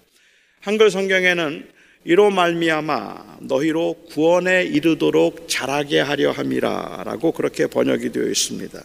한글 0.61 0.91
성경에는 0.91 1.67
이로 2.09 2.31
말미암아 2.31 3.37
너희로 3.41 4.05
구원에 4.09 4.63
이르도록 4.63 5.47
자라게 5.47 5.99
하려 5.99 6.31
함이라라고 6.31 7.33
그렇게 7.33 7.67
번역이 7.67 8.11
되어 8.11 8.23
있습니다. 8.23 8.83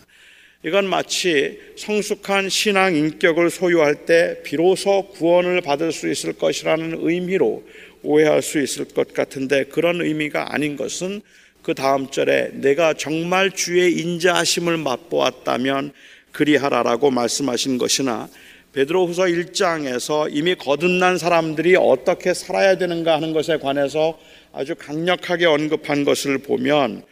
이건 0.67 0.87
마치 0.91 1.59
성숙한 1.79 2.51
신앙 2.51 2.95
인격을 2.95 3.49
소유할 3.49 4.05
때 4.05 4.43
비로소 4.45 5.09
구원을 5.09 5.63
받을 5.63 5.91
수 5.91 6.11
있을 6.11 6.35
것이라는 6.35 6.99
의미로 7.01 7.65
오해할 8.03 8.43
수 8.43 8.61
있을 8.61 8.85
것 8.85 9.15
같은데 9.15 9.65
그런 9.65 10.03
의미가 10.03 10.53
아닌 10.53 10.77
것은 10.77 11.23
그 11.63 11.73
다음 11.73 12.11
절에 12.11 12.51
내가 12.53 12.93
정말 12.93 13.53
주의 13.53 14.01
인자하심을 14.01 14.77
맛보았다면 14.77 15.93
그리하라라고 16.33 17.11
말씀하신 17.11 17.79
것이나 17.79 18.29
베드로후서 18.75 19.25
1장에서 19.25 20.29
이미 20.33 20.57
거듭난 20.57 21.17
사람들이 21.17 21.77
어떻게 21.77 22.35
살아야 22.35 22.77
되는가 22.77 23.15
하는 23.15 23.33
것에 23.33 23.59
관해서 23.59 24.19
아주 24.53 24.75
강력하게 24.75 25.47
언급한 25.47 26.05
것을 26.05 26.39
보면 26.39 27.05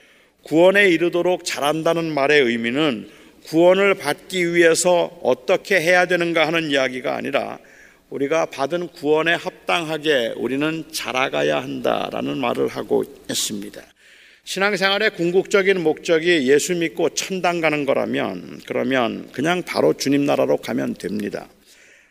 구원에 0.43 0.89
이르도록 0.89 1.45
잘한다는 1.45 2.13
말의 2.13 2.43
의미는 2.43 3.09
구원을 3.47 3.95
받기 3.95 4.55
위해서 4.55 5.19
어떻게 5.23 5.81
해야 5.81 6.07
되는가 6.07 6.49
하는 6.49 6.69
이야기가 6.69 7.15
아니라 7.15 7.59
우리가 8.11 8.47
받은 8.47 8.89
구원에 8.89 9.35
합당하게 9.35 10.35
우리는 10.37 10.85
자라가야 10.93 11.63
한다라는 11.63 12.39
말을 12.39 12.69
하고 12.69 13.05
있습니다. 13.31 13.81
신앙생활의 14.45 15.11
궁극적인 15.11 15.81
목적이 15.83 16.49
예수 16.49 16.75
믿고 16.75 17.11
천당 17.11 17.61
가는 17.61 17.87
거라면 17.87 18.61
그러면 18.67 19.29
그냥 19.33 19.63
바로 19.63 19.95
주님 19.95 20.27
나라로 20.27 20.57
가면 20.57 20.95
됩니다. 20.95 21.49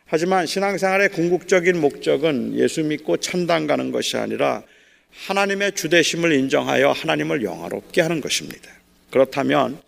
하지만 0.06 0.46
신앙생활의 0.46 1.10
궁극적인 1.10 1.80
목적은 1.80 2.58
예수 2.58 2.84
믿고 2.84 3.18
천당 3.18 3.68
가는 3.68 3.92
것이 3.92 4.16
아니라 4.16 4.64
하나님의 5.12 5.74
주대심을 5.74 6.32
인정하여 6.32 6.92
하나님을 6.92 7.44
영화롭게 7.44 8.00
하는 8.00 8.22
것입니다. 8.22 8.72
그렇다면 9.10 9.80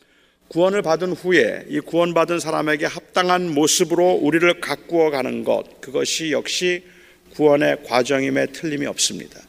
구원을 0.50 0.82
받은 0.82 1.14
후에 1.14 1.66
이 1.70 1.80
구원받은 1.80 2.40
사람에게 2.40 2.86
합당한 2.86 3.54
모습으로 3.54 4.12
우리를 4.16 4.60
가꾸어 4.60 5.10
가는 5.12 5.46
것, 5.46 5.80
그것이 5.80 6.32
역시 6.32 6.84
구원의 7.32 7.86
과정임에 7.86 8.48
틀림이 8.48 8.86
없습니다. 8.86 9.40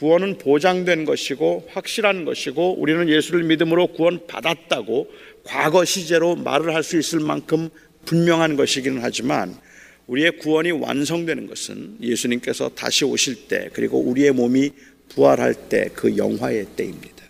구원은 0.00 0.38
보장된 0.38 1.04
것이고 1.04 1.68
확실한 1.72 2.24
것이고 2.24 2.80
우리는 2.80 3.06
예수를 3.06 3.44
믿음으로 3.44 3.88
구원받았다고 3.88 5.10
과거 5.44 5.84
시제로 5.84 6.36
말을 6.36 6.74
할 6.74 6.82
수 6.82 6.98
있을 6.98 7.20
만큼 7.20 7.68
분명한 8.06 8.56
것이기는 8.56 9.00
하지만 9.02 9.54
우리의 10.06 10.38
구원이 10.38 10.70
완성되는 10.70 11.46
것은 11.46 11.98
예수님께서 12.00 12.70
다시 12.70 13.04
오실 13.04 13.46
때 13.46 13.68
그리고 13.74 14.00
우리의 14.00 14.32
몸이 14.32 14.70
부활할 15.10 15.68
때 15.68 15.90
그 15.94 16.16
영화의 16.16 16.66
때입니다. 16.76 17.22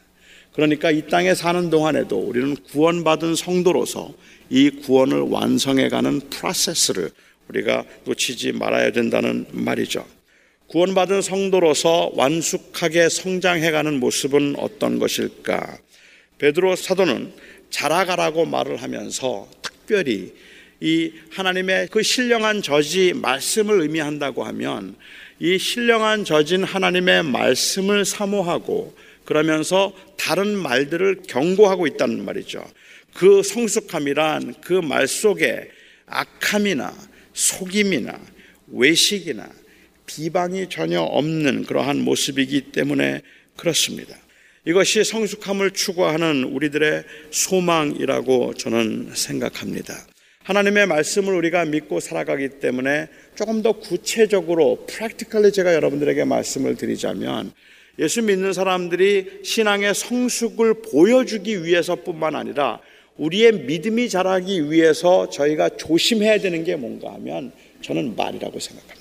그러니까 0.53 0.93
이 0.93 1.09
땅에 1.09 1.35
사는 1.35 1.71
동안에도 1.71 2.21
우리는 2.21 2.55
구원받은 2.55 3.35
성도로서 3.35 4.14
이 4.49 4.71
구원을 4.71 5.23
완성해가는 5.23 6.21
프로세스를 6.31 7.11
우리가 7.49 7.85
놓치지 8.05 8.53
말아야 8.53 8.93
된다는 8.93 9.47
말이죠. 9.51 10.20
구원받은 10.71 11.21
성도로서 11.21 12.12
완숙하게 12.14 13.09
성장해가는 13.09 13.99
모습은 13.99 14.55
어떤 14.57 15.01
것일까? 15.01 15.79
베드로 16.39 16.77
사도는 16.77 17.33
자라가라고 17.71 18.45
말을 18.45 18.77
하면서 18.77 19.49
특별히 19.62 20.33
이 20.81 21.12
하나님의 21.33 21.89
그 21.91 22.05
신령한 22.05 22.62
저지 22.62 23.14
말씀을 23.14 23.81
의미한다고 23.81 24.45
하면 24.45 24.95
이 25.41 25.59
신령한 25.59 26.25
저진 26.25 26.62
하나님의 26.62 27.25
말씀을 27.25 28.05
사모하고 28.05 28.95
그러면서 29.25 29.93
다른 30.16 30.57
말들을 30.57 31.23
경고하고 31.27 31.89
있다는 31.89 32.25
말이죠. 32.25 32.64
그 33.12 33.43
성숙함이란 33.43 34.55
그 34.61 34.75
말 34.75 35.09
속에 35.09 35.68
악함이나 36.07 36.97
속임이나 37.33 38.21
외식이나 38.68 39.60
비방이 40.11 40.69
전혀 40.69 41.01
없는 41.01 41.65
그러한 41.67 42.01
모습이기 42.01 42.73
때문에 42.73 43.23
그렇습니다. 43.57 44.17
이것이 44.67 45.05
성숙함을 45.05 45.71
추구하는 45.71 46.43
우리들의 46.45 47.05
소망이라고 47.31 48.55
저는 48.55 49.11
생각합니다. 49.15 49.95
하나님의 50.43 50.89
말씀을 50.89 51.35
우리가 51.35 51.65
믿고 51.65 52.01
살아가기 52.01 52.61
때문에 52.61 53.07
조금 53.37 53.63
더 53.63 53.73
구체적으로 53.73 54.85
프랙티컬리 54.89 55.53
제가 55.53 55.75
여러분들에게 55.75 56.25
말씀을 56.25 56.75
드리자면 56.75 57.53
예수 58.01 58.21
믿는 58.23 58.53
사람들이 58.53 59.43
신앙의 59.45 59.95
성숙을 59.95 60.83
보여주기 60.91 61.65
위해서뿐만 61.65 62.35
아니라 62.35 62.81
우리의 63.17 63.53
믿음이 63.53 64.09
자라기 64.09 64.73
위해서 64.73 65.31
저희가 65.31 65.77
조심해야 65.77 66.39
되는 66.39 66.65
게 66.65 66.75
뭔가 66.75 67.13
하면 67.15 67.53
저는 67.83 68.17
말이라고 68.17 68.59
생각합니다. 68.59 68.99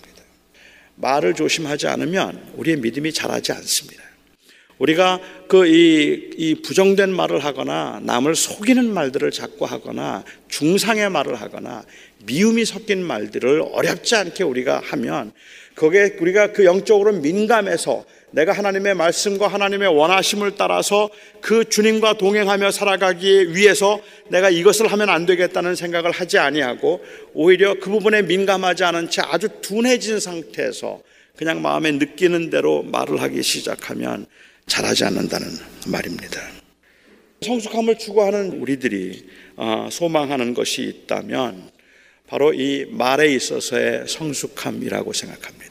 말을 1.00 1.34
조심하지 1.34 1.88
않으면 1.88 2.54
우리의 2.58 2.78
믿음이 2.78 3.14
자라지 3.14 3.52
않습니다. 3.54 4.04
우리가 4.78 5.20
그 5.50 5.66
이 5.66 6.30
이 6.40 6.56
부정된 6.62 7.14
말을 7.14 7.44
하거나 7.44 8.00
남을 8.04 8.34
속이는 8.34 8.94
말들을 8.94 9.30
자꾸 9.32 9.66
하거나 9.66 10.24
중상의 10.48 11.10
말을 11.10 11.36
하거나 11.36 11.84
미움이 12.26 12.64
섞인 12.64 13.04
말들을 13.04 13.62
어렵지 13.74 14.16
않게 14.16 14.46
우리가 14.46 14.82
하면 14.86 15.34
그게 15.76 16.16
우리가 16.20 16.54
그 16.54 16.64
영적으로 16.64 17.12
민감해서 17.12 18.06
내가 18.32 18.54
하나님의 18.54 18.96
말씀과 18.96 19.48
하나님의 19.48 19.88
원하심을 19.88 20.56
따라서 20.56 21.10
그 21.42 21.68
주님과 21.68 22.14
동행하며 22.14 22.72
살아가기 22.72 23.56
위해서 23.56 24.00
내가 24.30 24.50
이것을 24.50 24.88
하면 24.92 25.10
안 25.10 25.26
되겠다는 25.26 25.76
생각을 25.76 26.12
하지 26.12 26.38
아니하고 26.38 27.04
오히려 27.34 27.76
그 27.80 27.90
부분에 27.90 28.22
민감하지 28.24 28.84
않은 28.84 29.10
채 29.10 29.22
아주 29.24 29.50
둔해진 29.62 30.20
상태에서 30.20 31.02
그냥 31.36 31.62
마음에 31.62 31.92
느끼는 31.92 32.50
대로 32.50 32.84
말을 32.84 33.22
하기 33.22 33.42
시작하면 33.42 34.26
잘하지 34.68 35.06
않는다는 35.06 35.48
말입니다. 35.88 36.42
성숙함을 37.42 37.98
추구하는 37.98 38.60
우리들이 38.60 39.26
어, 39.56 39.88
소망하는 39.92 40.54
것이 40.54 40.84
있다면 40.84 41.70
바로 42.28 42.54
이 42.54 42.86
말에 42.92 43.34
있어서의 43.34 44.08
성숙함이라고 44.08 45.14
생각합니다. 45.14 45.69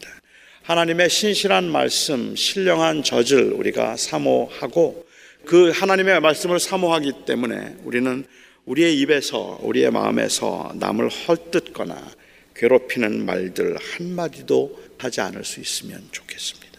하나님의 0.68 1.08
신실한 1.08 1.64
말씀, 1.72 2.36
신령한 2.36 3.02
젖을 3.02 3.54
우리가 3.54 3.96
사모하고 3.96 5.06
그 5.46 5.70
하나님의 5.70 6.20
말씀을 6.20 6.60
사모하기 6.60 7.24
때문에 7.24 7.76
우리는 7.84 8.26
우리의 8.66 9.00
입에서 9.00 9.58
우리의 9.62 9.90
마음에서 9.90 10.72
남을 10.74 11.08
헐뜯거나 11.08 12.10
괴롭히는 12.54 13.24
말들 13.24 13.78
한마디도 13.78 14.78
하지 14.98 15.22
않을 15.22 15.42
수 15.46 15.60
있으면 15.60 16.06
좋겠습니다. 16.12 16.78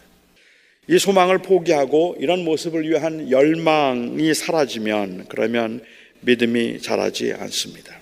이 0.86 0.96
소망을 0.96 1.38
포기하고 1.38 2.14
이런 2.20 2.44
모습을 2.44 2.88
위한 2.88 3.28
열망이 3.28 4.32
사라지면 4.34 5.26
그러면 5.28 5.82
믿음이 6.20 6.80
자라지 6.80 7.32
않습니다. 7.32 8.00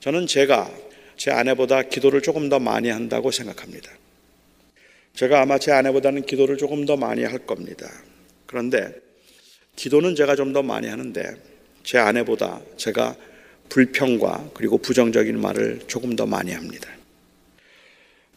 저는 0.00 0.26
제가 0.26 0.70
제 1.16 1.30
아내보다 1.30 1.84
기도를 1.84 2.20
조금 2.20 2.50
더 2.50 2.58
많이 2.58 2.90
한다고 2.90 3.30
생각합니다. 3.30 3.90
제가 5.14 5.42
아마 5.42 5.58
제 5.58 5.70
아내보다는 5.70 6.22
기도를 6.22 6.56
조금 6.56 6.84
더 6.86 6.96
많이 6.96 7.24
할 7.24 7.38
겁니다. 7.38 7.88
그런데 8.46 8.92
기도는 9.76 10.14
제가 10.14 10.36
좀 10.36 10.52
더 10.52 10.62
많이 10.62 10.88
하는데 10.88 11.22
제 11.82 11.98
아내보다 11.98 12.60
제가 12.76 13.16
불평과 13.68 14.50
그리고 14.54 14.78
부정적인 14.78 15.40
말을 15.40 15.80
조금 15.86 16.16
더 16.16 16.26
많이 16.26 16.52
합니다. 16.52 16.88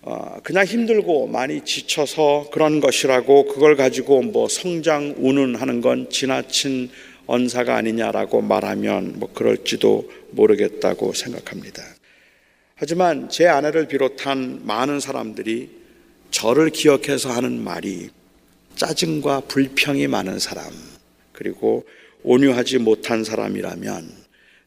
어, 0.01 0.37
그냥 0.43 0.65
힘들고 0.65 1.27
많이 1.27 1.65
지쳐서 1.65 2.49
그런 2.51 2.79
것이라고 2.79 3.47
그걸 3.47 3.75
가지고 3.75 4.21
뭐 4.21 4.47
성장 4.47 5.15
운운하는 5.17 5.81
건 5.81 6.09
지나친 6.09 6.89
언사가 7.25 7.75
아니냐라고 7.75 8.41
말하면 8.41 9.19
뭐 9.19 9.31
그럴지도 9.33 10.09
모르겠다고 10.31 11.13
생각합니다. 11.13 11.83
하지만 12.75 13.29
제 13.29 13.47
아내를 13.47 13.87
비롯한 13.87 14.61
많은 14.65 14.99
사람들이 14.99 15.76
저를 16.31 16.69
기억해서 16.69 17.31
하는 17.31 17.63
말이 17.63 18.09
짜증과 18.75 19.41
불평이 19.41 20.07
많은 20.07 20.39
사람, 20.39 20.71
그리고 21.31 21.85
온유하지 22.23 22.79
못한 22.79 23.23
사람이라면 23.23 24.11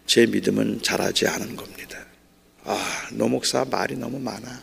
제 0.07 0.27
믿음은 0.27 0.83
자라지 0.83 1.29
않은 1.29 1.57
겁니다. 1.57 1.99
아, 2.65 3.09
노목사 3.13 3.67
말이 3.71 3.97
너무 3.97 4.19
많아. 4.19 4.63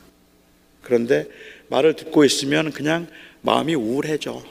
그런데 0.82 1.28
말을 1.70 1.96
듣고 1.96 2.26
있으면 2.26 2.72
그냥 2.72 3.08
마음이 3.42 3.76
우울해져. 3.76 4.44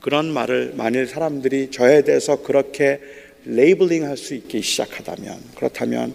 그런 0.00 0.32
말을 0.32 0.74
만일 0.76 1.06
사람들이 1.06 1.70
저에 1.70 2.02
대해서 2.02 2.42
그렇게 2.42 3.00
레이블링 3.44 4.04
할 4.06 4.16
수 4.16 4.34
있게 4.34 4.60
시작하다면, 4.60 5.52
그렇다면 5.54 6.14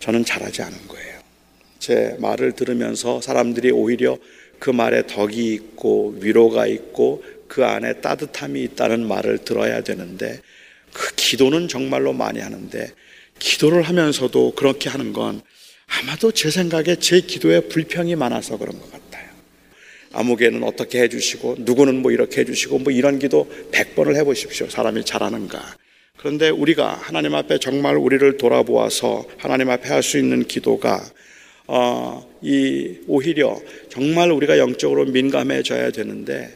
저는 0.00 0.24
잘하지 0.24 0.62
않은 0.62 0.88
거예요. 0.88 1.20
제 1.78 2.16
말을 2.20 2.52
들으면서 2.52 3.20
사람들이 3.20 3.70
오히려 3.70 4.18
그 4.62 4.70
말에 4.70 5.08
덕이 5.08 5.54
있고 5.54 6.14
위로가 6.20 6.68
있고 6.68 7.24
그 7.48 7.64
안에 7.64 7.94
따뜻함이 7.94 8.62
있다는 8.62 9.08
말을 9.08 9.38
들어야 9.38 9.82
되는데 9.82 10.40
그 10.92 11.16
기도는 11.16 11.66
정말로 11.66 12.12
많이 12.12 12.38
하는데 12.38 12.92
기도를 13.40 13.82
하면서도 13.82 14.52
그렇게 14.54 14.88
하는 14.88 15.12
건 15.12 15.42
아마도 15.88 16.30
제 16.30 16.48
생각에 16.48 16.94
제 17.00 17.22
기도에 17.22 17.62
불평이 17.62 18.14
많아서 18.14 18.56
그런 18.56 18.78
것 18.78 18.88
같아요. 18.92 19.28
아무개는 20.12 20.62
어떻게 20.62 21.00
해주시고 21.00 21.56
누구는 21.58 22.00
뭐 22.00 22.12
이렇게 22.12 22.42
해주시고 22.42 22.78
뭐 22.78 22.92
이런 22.92 23.18
기도 23.18 23.50
100번을 23.72 24.14
해보십시오. 24.14 24.68
사람이 24.68 25.04
잘하는가. 25.04 25.76
그런데 26.18 26.50
우리가 26.50 27.00
하나님 27.02 27.34
앞에 27.34 27.58
정말 27.58 27.96
우리를 27.96 28.36
돌아보아서 28.36 29.24
하나님 29.38 29.70
앞에 29.70 29.88
할 29.88 30.04
수 30.04 30.18
있는 30.18 30.44
기도가 30.44 31.04
어, 31.74 32.30
이 32.42 32.98
오히려 33.06 33.58
정말 33.88 34.30
우리가 34.30 34.58
영적으로 34.58 35.06
민감해져야 35.06 35.90
되는데 35.90 36.54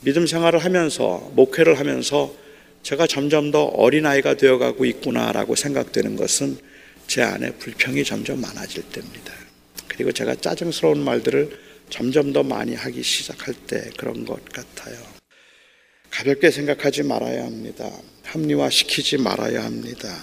믿음 0.00 0.26
생활을 0.26 0.58
하면서 0.58 1.30
목회를 1.34 1.78
하면서 1.78 2.34
제가 2.82 3.06
점점 3.06 3.50
더 3.50 3.64
어린아이가 3.64 4.38
되어가고 4.38 4.86
있구나라고 4.86 5.54
생각되는 5.54 6.16
것은 6.16 6.56
제 7.06 7.20
안에 7.20 7.50
불평이 7.58 8.04
점점 8.04 8.40
많아질 8.40 8.84
때입니다. 8.84 9.34
그리고 9.86 10.10
제가 10.12 10.36
짜증스러운 10.36 11.04
말들을 11.04 11.50
점점 11.90 12.32
더 12.32 12.42
많이 12.42 12.74
하기 12.74 13.02
시작할 13.02 13.52
때 13.66 13.90
그런 13.98 14.24
것 14.24 14.42
같아요. 14.46 14.96
가볍게 16.08 16.50
생각하지 16.50 17.02
말아야 17.02 17.44
합니다. 17.44 17.90
합리화시키지 18.22 19.18
말아야 19.18 19.62
합니다. 19.62 20.16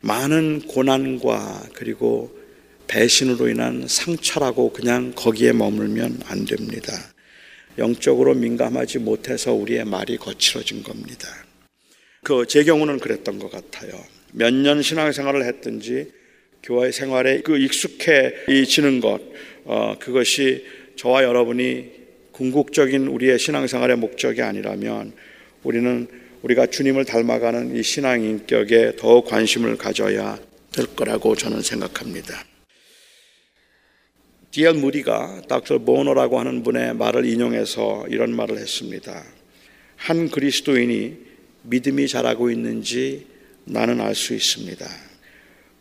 많은 0.00 0.66
고난과 0.68 1.70
그리고 1.72 2.38
배신으로 2.90 3.48
인한 3.48 3.86
상처라고 3.86 4.72
그냥 4.72 5.12
거기에 5.14 5.52
머물면 5.52 6.22
안 6.26 6.44
됩니다. 6.44 6.92
영적으로 7.78 8.34
민감하지 8.34 8.98
못해서 8.98 9.52
우리의 9.54 9.84
말이 9.84 10.16
거칠어진 10.16 10.82
겁니다. 10.82 11.28
그 12.24 12.44
제 12.46 12.64
경우는 12.64 12.98
그랬던 12.98 13.38
것 13.38 13.50
같아요. 13.50 13.92
몇 14.32 14.52
년 14.52 14.82
신앙생활을 14.82 15.44
했든지 15.46 16.10
교회 16.64 16.90
생활에 16.90 17.40
그 17.42 17.58
익숙해지는 17.58 19.00
것 19.00 19.20
어, 19.64 19.96
그것이 20.00 20.64
저와 20.96 21.22
여러분이 21.22 21.92
궁극적인 22.32 23.06
우리의 23.06 23.38
신앙생활의 23.38 23.96
목적이 23.98 24.42
아니라면 24.42 25.12
우리는 25.62 26.08
우리가 26.42 26.66
주님을 26.66 27.04
닮아가는 27.04 27.76
이 27.76 27.82
신앙 27.82 28.22
인격에 28.22 28.96
더 28.96 29.22
관심을 29.22 29.76
가져야 29.76 30.38
될 30.72 30.86
거라고 30.96 31.36
저는 31.36 31.62
생각합니다. 31.62 32.44
디엘 34.50 34.74
무디가 34.74 35.42
닥터 35.48 35.78
보너라고 35.78 36.40
하는 36.40 36.62
분의 36.64 36.94
말을 36.94 37.24
인용해서 37.24 38.06
이런 38.08 38.34
말을 38.34 38.58
했습니다. 38.58 39.22
한 39.96 40.28
그리스도인이 40.28 41.16
믿음이 41.62 42.08
자라고 42.08 42.50
있는지 42.50 43.26
나는 43.64 44.00
알 44.00 44.14
수 44.14 44.34
있습니다. 44.34 44.86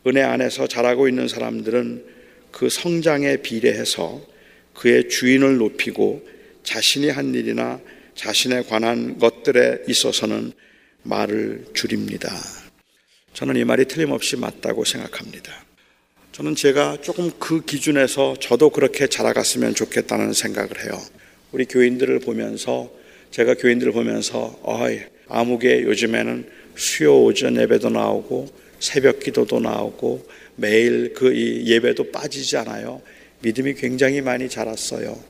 은혜 0.08 0.22
안에서 0.22 0.68
자라고 0.68 1.08
있는 1.08 1.28
사람들은 1.28 2.06
그 2.52 2.70
성장에 2.70 3.38
비례해서 3.38 4.22
그의 4.74 5.10
주인을 5.10 5.58
높이고 5.58 6.28
자신이 6.64 7.10
한 7.10 7.34
일이나 7.34 7.80
자신에 8.14 8.64
관한 8.64 9.18
것들에 9.18 9.84
있어서는 9.88 10.52
말을 11.04 11.66
줄입니다. 11.74 12.30
저는 13.34 13.56
이 13.56 13.64
말이 13.64 13.86
틀림없이 13.86 14.36
맞다고 14.36 14.86
생각합니다. 14.86 15.69
저는 16.40 16.56
제가 16.56 17.00
조금 17.02 17.32
그 17.38 17.66
기준에서 17.66 18.38
저도 18.40 18.70
그렇게 18.70 19.08
자라갔으면 19.08 19.76
좋겠다는 19.76 20.32
생각을 20.32 20.86
해요. 20.86 20.98
우리 21.52 21.66
교인들을 21.66 22.18
보면서 22.20 22.90
제가 23.30 23.56
교인들을 23.56 23.92
보면서 23.92 24.58
어이 24.64 25.02
아무개 25.28 25.82
요즘에는 25.82 26.50
수요 26.78 27.24
오전 27.26 27.58
예배도 27.58 27.90
나오고 27.90 28.48
새벽 28.80 29.20
기도도 29.20 29.60
나오고 29.60 30.30
매일 30.56 31.14
그 31.14 31.36
예배도 31.36 32.10
빠지지 32.12 32.56
않아요. 32.56 33.02
믿음이 33.42 33.74
굉장히 33.74 34.22
많이 34.22 34.48
자랐어요. 34.48 35.22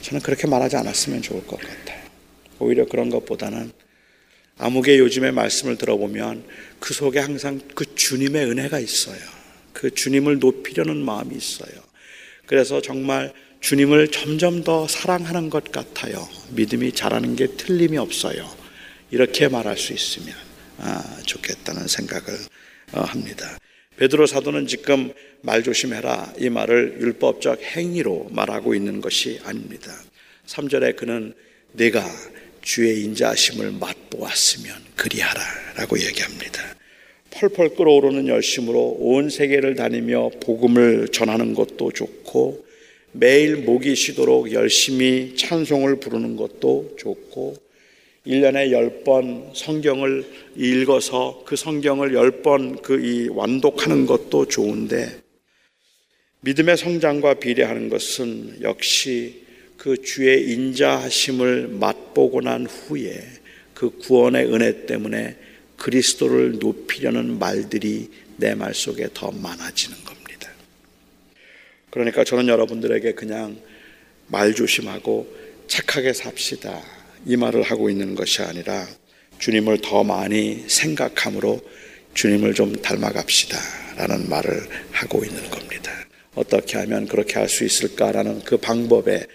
저는 0.00 0.22
그렇게 0.22 0.48
말하지 0.48 0.74
않았으면 0.74 1.22
좋을 1.22 1.46
것 1.46 1.60
같아요. 1.60 2.02
오히려 2.58 2.84
그런 2.86 3.10
것보다는 3.10 3.70
아무개 4.58 4.98
요즘의 4.98 5.30
말씀을 5.30 5.78
들어보면 5.78 6.42
그 6.80 6.94
속에 6.94 7.20
항상 7.20 7.60
그 7.76 7.94
주님의 7.94 8.46
은혜가 8.46 8.80
있어요. 8.80 9.41
그 9.82 9.92
주님을 9.92 10.38
높이려는 10.38 11.04
마음이 11.04 11.34
있어요. 11.34 11.72
그래서 12.46 12.80
정말 12.80 13.32
주님을 13.58 14.12
점점 14.12 14.62
더 14.62 14.86
사랑하는 14.86 15.50
것 15.50 15.72
같아요. 15.72 16.28
믿음이 16.50 16.92
자라는 16.92 17.34
게 17.34 17.48
틀림이 17.48 17.98
없어요. 17.98 18.48
이렇게 19.10 19.48
말할 19.48 19.76
수 19.76 19.92
있으면 19.92 20.36
아, 20.78 21.20
좋겠다는 21.26 21.88
생각을 21.88 22.38
어, 22.92 23.00
합니다. 23.00 23.58
베드로 23.96 24.28
사도는 24.28 24.68
지금 24.68 25.12
말 25.40 25.64
조심해라 25.64 26.34
이 26.38 26.48
말을 26.48 26.98
율법적 27.00 27.60
행위로 27.60 28.28
말하고 28.30 28.76
있는 28.76 29.00
것이 29.00 29.40
아닙니다. 29.42 29.92
3절에 30.46 30.94
그는 30.94 31.34
내가 31.72 32.08
주의 32.60 33.02
인자하심을 33.02 33.72
맛보았으면 33.72 34.76
그리하라라고 34.94 35.98
얘기합니다. 35.98 36.76
펄펄 37.34 37.74
끓어오르는 37.76 38.28
열심으로 38.28 38.96
온 39.00 39.30
세계를 39.30 39.74
다니며 39.74 40.30
복음을 40.40 41.08
전하는 41.08 41.54
것도 41.54 41.92
좋고 41.92 42.64
매일 43.12 43.56
목이 43.56 43.94
쉬도록 43.94 44.52
열심히 44.52 45.34
찬송을 45.36 45.96
부르는 45.96 46.36
것도 46.36 46.94
좋고 46.98 47.56
1년에 48.26 48.70
10번 49.04 49.54
성경을 49.54 50.24
읽어서 50.56 51.42
그 51.44 51.56
성경을 51.56 52.12
10번 52.12 52.82
그 52.82 53.02
이 53.02 53.28
완독하는 53.28 54.06
것도 54.06 54.46
좋은데 54.46 55.22
믿음의 56.40 56.76
성장과 56.76 57.34
비례하는 57.34 57.88
것은 57.88 58.62
역시 58.62 59.42
그 59.76 60.00
주의 60.00 60.50
인자하심을 60.52 61.68
맛보고 61.68 62.40
난 62.40 62.66
후에 62.66 63.20
그 63.74 63.90
구원의 63.98 64.46
은혜 64.52 64.86
때문에 64.86 65.36
그리스도를 65.82 66.58
높이려는 66.60 67.38
말들이 67.40 68.08
내 68.36 68.54
말 68.54 68.72
속에 68.74 69.08
더 69.12 69.30
많아지는 69.32 69.96
겁니다. 70.04 70.48
그러니까 71.90 72.24
저는 72.24 72.48
여러분들에게 72.48 73.12
그냥 73.14 73.60
말 74.28 74.54
조심하고 74.54 75.26
착하게 75.66 76.12
삽시다. 76.12 76.80
이 77.26 77.36
말을 77.36 77.62
하고 77.62 77.90
있는 77.90 78.14
것이 78.14 78.42
아니라 78.42 78.86
주님을 79.38 79.78
더 79.82 80.04
많이 80.04 80.64
생각함으로 80.68 81.60
주님을 82.14 82.54
좀 82.54 82.74
닮아갑시다. 82.80 83.58
라는 83.96 84.28
말을 84.28 84.68
하고 84.92 85.24
있는 85.24 85.50
겁니다. 85.50 85.92
어떻게 86.34 86.78
하면 86.78 87.06
그렇게 87.06 87.34
할 87.34 87.48
수 87.48 87.64
있을까라는 87.64 88.42
그 88.44 88.56
방법에 88.56 89.26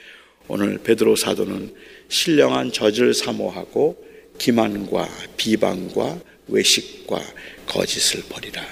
오늘 0.48 0.78
베드로 0.80 1.16
사도는 1.16 1.74
신령한 2.10 2.72
젖을 2.72 3.14
사모하고 3.14 4.04
기만과 4.38 5.10
비방과 5.36 6.20
외식과 6.48 7.22
거짓을 7.66 8.24
버리라 8.30 8.64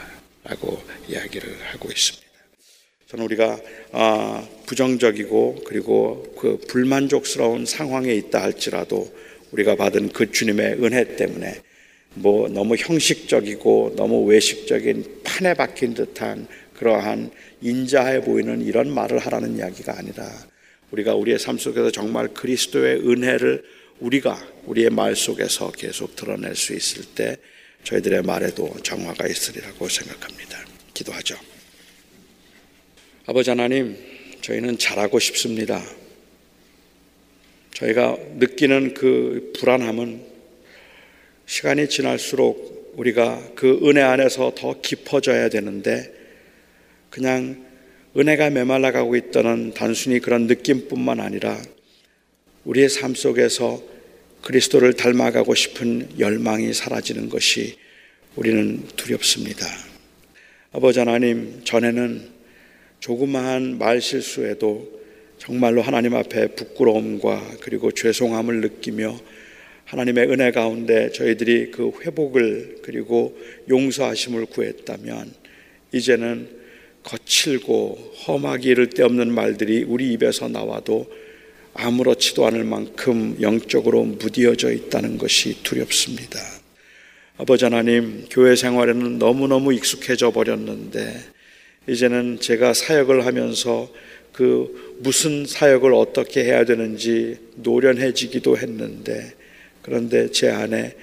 라고 0.43 0.81
이야기를 1.09 1.57
하고 1.71 1.89
있습니다. 1.89 2.25
저는 3.07 3.25
우리가 3.25 3.59
아, 3.91 4.47
부정적이고 4.65 5.63
그리고 5.65 6.35
그 6.39 6.57
불만족스러운 6.67 7.65
상황에 7.65 8.13
있다 8.13 8.41
할지라도 8.41 9.13
우리가 9.51 9.75
받은 9.75 10.09
그 10.09 10.31
주님의 10.31 10.83
은혜 10.83 11.15
때문에 11.15 11.61
뭐 12.15 12.47
너무 12.47 12.75
형식적이고 12.75 13.93
너무 13.95 14.23
외식적인 14.25 15.21
판에 15.23 15.53
박힌 15.53 15.93
듯한 15.93 16.47
그러한 16.75 17.31
인자해 17.61 18.21
보이는 18.21 18.61
이런 18.61 18.93
말을 18.93 19.19
하라는 19.19 19.57
이야기가 19.57 19.97
아니라 19.97 20.29
우리가 20.91 21.15
우리의 21.15 21.39
삶 21.39 21.57
속에서 21.57 21.91
정말 21.91 22.29
그리스도의 22.29 23.07
은혜를 23.07 23.63
우리가 23.99 24.37
우리의 24.65 24.89
말 24.89 25.15
속에서 25.15 25.71
계속 25.71 26.15
드러낼 26.15 26.55
수 26.55 26.73
있을 26.73 27.03
때 27.15 27.37
저희들의 27.85 28.23
말에도 28.23 28.75
정화가 28.81 29.27
있으리라고 29.27 29.87
생각합니다. 29.87 30.57
기도하죠. 30.93 31.37
아버지 33.27 33.51
하나님, 33.51 33.95
저희는 34.41 34.79
잘하고 34.79 35.19
싶습니다. 35.19 35.83
저희가 37.73 38.17
느끼는 38.37 38.95
그 38.95 39.53
불안함은 39.57 40.23
시간이 41.45 41.87
지날수록 41.89 42.93
우리가 42.95 43.51
그 43.55 43.79
은혜 43.83 44.01
안에서 44.01 44.53
더 44.55 44.81
깊어져야 44.81 45.49
되는데 45.49 46.11
그냥 47.11 47.65
은혜가 48.17 48.49
메말라 48.49 48.91
가고 48.91 49.15
있다는 49.15 49.73
단순히 49.73 50.19
그런 50.19 50.47
느낌뿐만 50.47 51.19
아니라 51.19 51.61
우리의 52.63 52.89
삶 52.89 53.13
속에서 53.13 53.94
그리스도를 54.45 54.93
닮아가고 54.93 55.55
싶은 55.55 56.19
열망이 56.19 56.71
사라지는 56.71 57.29
것이 57.29 57.77
우리는 58.35 58.83
두렵습니다. 58.95 59.65
아버지 60.71 60.99
하나님, 60.99 61.61
전에는 61.63 62.29
조그마한 62.99 63.79
말 63.79 64.01
실수에도 64.01 65.01
정말로 65.39 65.81
하나님 65.81 66.13
앞에 66.13 66.49
부끄러움과 66.49 67.41
그리고 67.61 67.91
죄송함을 67.91 68.61
느끼며 68.61 69.19
하나님의 69.85 70.29
은혜 70.29 70.51
가운데 70.51 71.09
저희들이 71.11 71.71
그 71.71 71.91
회복을 72.03 72.81
그리고 72.83 73.35
용서하심을 73.67 74.45
구했다면 74.45 75.33
이제는 75.91 76.49
거칠고 77.01 78.13
험하기 78.27 78.69
이를 78.69 78.89
데 78.91 79.01
없는 79.01 79.33
말들이 79.33 79.83
우리 79.83 80.13
입에서 80.13 80.47
나와도 80.47 81.24
아무렇지도 81.75 82.45
않을 82.47 82.63
만큼 82.63 83.37
영적으로 83.41 84.03
무디어져 84.03 84.71
있다는 84.71 85.17
것이 85.17 85.61
두렵습니다. 85.61 86.39
아버지 87.37 87.65
하나님, 87.65 88.25
교회 88.29 88.55
생활에는 88.55 89.19
너무너무 89.19 89.73
익숙해져 89.73 90.31
버렸는데, 90.31 91.19
이제는 91.87 92.39
제가 92.39 92.73
사역을 92.73 93.25
하면서 93.25 93.91
그 94.31 94.97
무슨 94.99 95.45
사역을 95.45 95.93
어떻게 95.93 96.45
해야 96.45 96.63
되는지 96.63 97.37
노련해지기도 97.55 98.57
했는데, 98.57 99.33
그런데 99.81 100.31
제 100.31 100.49
안에 100.49 100.95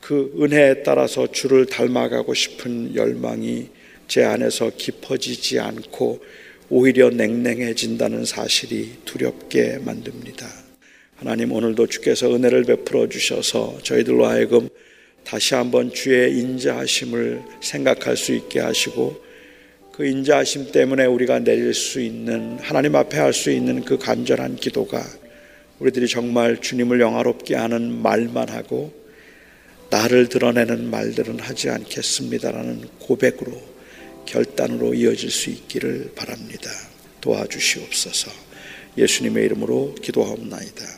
그 0.00 0.32
은혜에 0.38 0.82
따라서 0.82 1.26
주를 1.32 1.64
닮아가고 1.66 2.34
싶은 2.34 2.94
열망이 2.94 3.68
제 4.06 4.24
안에서 4.24 4.70
깊어지지 4.76 5.58
않고 5.58 6.22
오히려 6.70 7.08
냉랭해진다는 7.08 8.24
사실이 8.26 8.98
두렵게 9.04 9.78
만듭니다. 9.78 10.46
하나님 11.16 11.52
오늘도 11.52 11.86
주께서 11.86 12.34
은혜를 12.34 12.64
베풀어 12.64 13.08
주셔서 13.08 13.78
저희들로 13.82 14.26
하여금 14.26 14.68
다시 15.24 15.54
한번 15.54 15.92
주의 15.92 16.38
인자하심을 16.38 17.42
생각할 17.60 18.16
수 18.16 18.34
있게 18.34 18.60
하시고 18.60 19.16
그 19.92 20.06
인자하심 20.06 20.70
때문에 20.70 21.06
우리가 21.06 21.40
내릴 21.40 21.74
수 21.74 22.00
있는 22.00 22.58
하나님 22.60 22.94
앞에 22.94 23.18
할 23.18 23.32
수 23.32 23.50
있는 23.50 23.84
그 23.84 23.98
간절한 23.98 24.56
기도가 24.56 25.02
우리들이 25.78 26.06
정말 26.06 26.60
주님을 26.60 27.00
영화롭게 27.00 27.56
하는 27.56 28.02
말만 28.02 28.48
하고 28.50 28.92
나를 29.90 30.28
드러내는 30.28 30.90
말들은 30.90 31.40
하지 31.40 31.70
않겠습니다라는 31.70 32.82
고백으로 33.00 33.77
결단으로 34.28 34.92
이어질 34.92 35.30
수 35.30 35.48
있기를 35.48 36.12
바랍니다. 36.14 36.70
도와주시옵소서. 37.22 38.30
예수님의 38.96 39.44
이름으로 39.46 39.94
기도하옵나이다. 39.94 40.97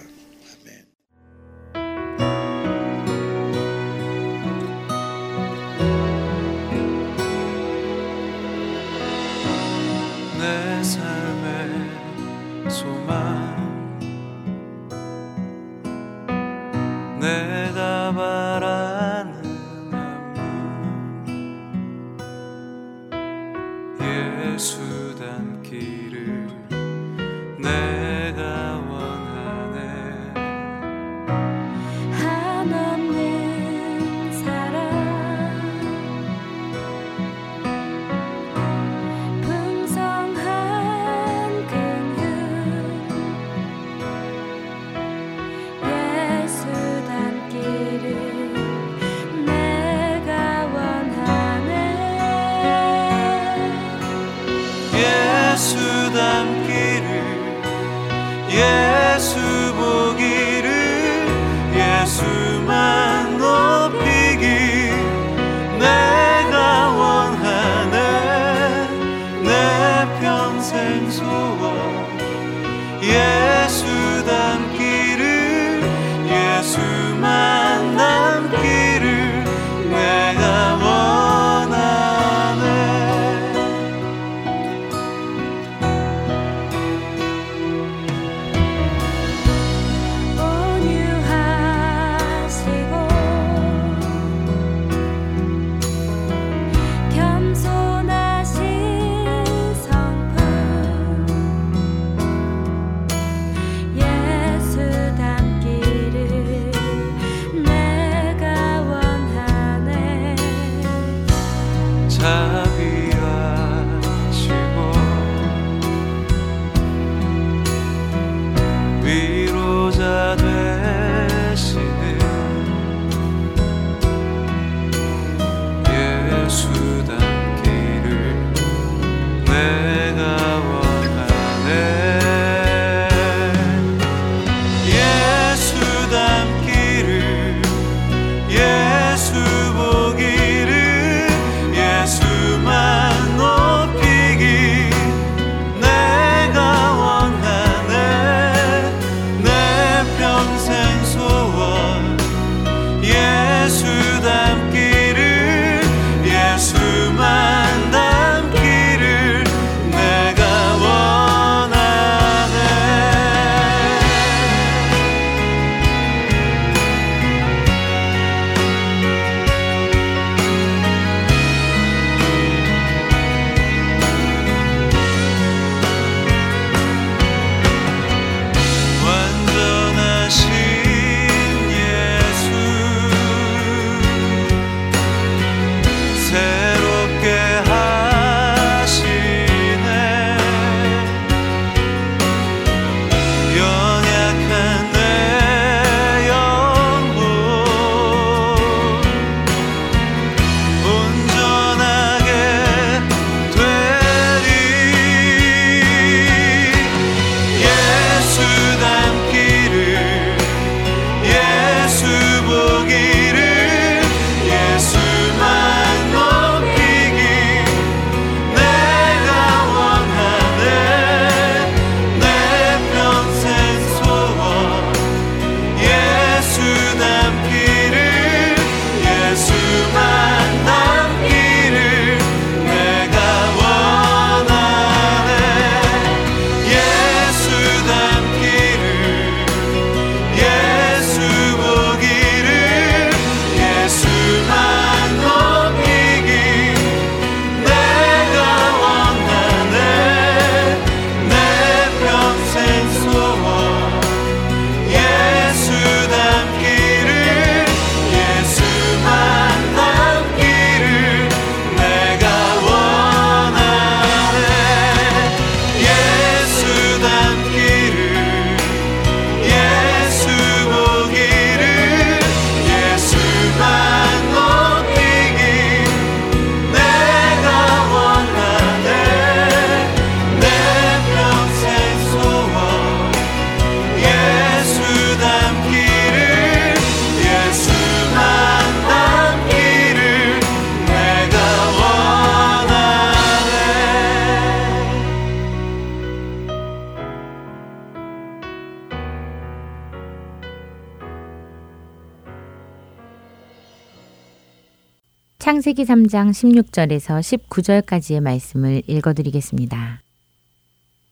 창세기 305.50 305.82
3장 305.82 306.30
16절에서 306.30 307.48
19절까지의 307.48 308.20
말씀을 308.20 308.82
읽어드리겠습니다. 308.86 310.00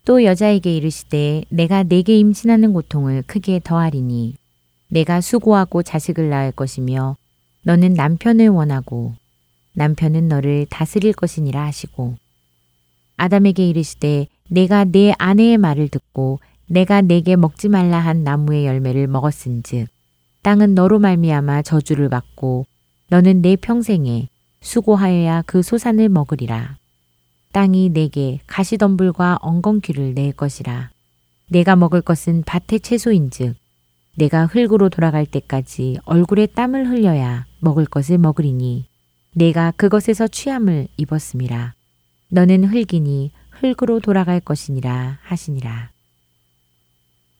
또 0.04 0.22
여자에게 0.22 0.76
이르시되 0.76 1.42
내가 1.48 1.82
내게 1.82 2.16
임신하는 2.16 2.72
고통을 2.72 3.24
크게 3.26 3.60
더하리니 3.64 4.36
내가 4.90 5.20
수고하고 5.20 5.82
자식을 5.82 6.28
낳을 6.30 6.52
것이며 6.52 7.16
너는 7.64 7.94
남편을 7.94 8.50
원하고 8.50 9.16
남편은 9.72 10.28
너를 10.28 10.66
다스릴 10.70 11.14
것이니라 11.14 11.60
하시고 11.64 12.14
아담에게 13.16 13.68
이르시되 13.68 14.28
내가 14.50 14.84
내 14.84 15.14
아내의 15.18 15.58
말을 15.58 15.88
듣고 15.88 16.38
내가 16.68 17.00
내게 17.00 17.34
먹지 17.34 17.68
말라 17.68 17.98
한 17.98 18.22
나무의 18.22 18.66
열매를 18.66 19.08
먹었은즉 19.08 19.88
땅은 20.42 20.76
너로 20.76 21.00
말미암아 21.00 21.62
저주를 21.62 22.08
받고 22.08 22.66
너는 23.10 23.40
내 23.40 23.56
평생에 23.56 24.28
수고하여야 24.60 25.42
그 25.46 25.62
소산을 25.62 26.08
먹으리라. 26.08 26.76
땅이 27.52 27.90
내게 27.90 28.40
가시덤불과 28.46 29.38
엉겅퀴를 29.40 30.14
낼 30.14 30.32
것이라. 30.32 30.90
내가 31.48 31.76
먹을 31.76 32.02
것은 32.02 32.42
밭의 32.44 32.80
채소인즉 32.80 33.56
내가 34.16 34.46
흙으로 34.46 34.90
돌아갈 34.90 35.24
때까지 35.24 35.98
얼굴에 36.04 36.46
땀을 36.46 36.88
흘려야 36.88 37.46
먹을 37.60 37.86
것을 37.86 38.18
먹으리니 38.18 38.86
내가 39.34 39.72
그것에서 39.76 40.28
취함을 40.28 40.88
입었음이라. 40.98 41.72
너는 42.28 42.64
흙이니 42.64 43.30
흙으로 43.50 44.00
돌아갈 44.00 44.40
것이니라 44.40 45.18
하시니라. 45.22 45.90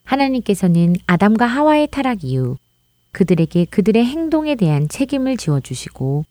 하나님께서는 0.05 0.97
아담과 1.07 1.45
하와의 1.45 1.89
타락 1.91 2.25
이후 2.25 2.57
그들에게 3.13 3.65
그들의 3.67 4.05
행동에 4.05 4.55
대한 4.55 4.89
책임을 4.89 5.37
지어주시고 5.37 6.25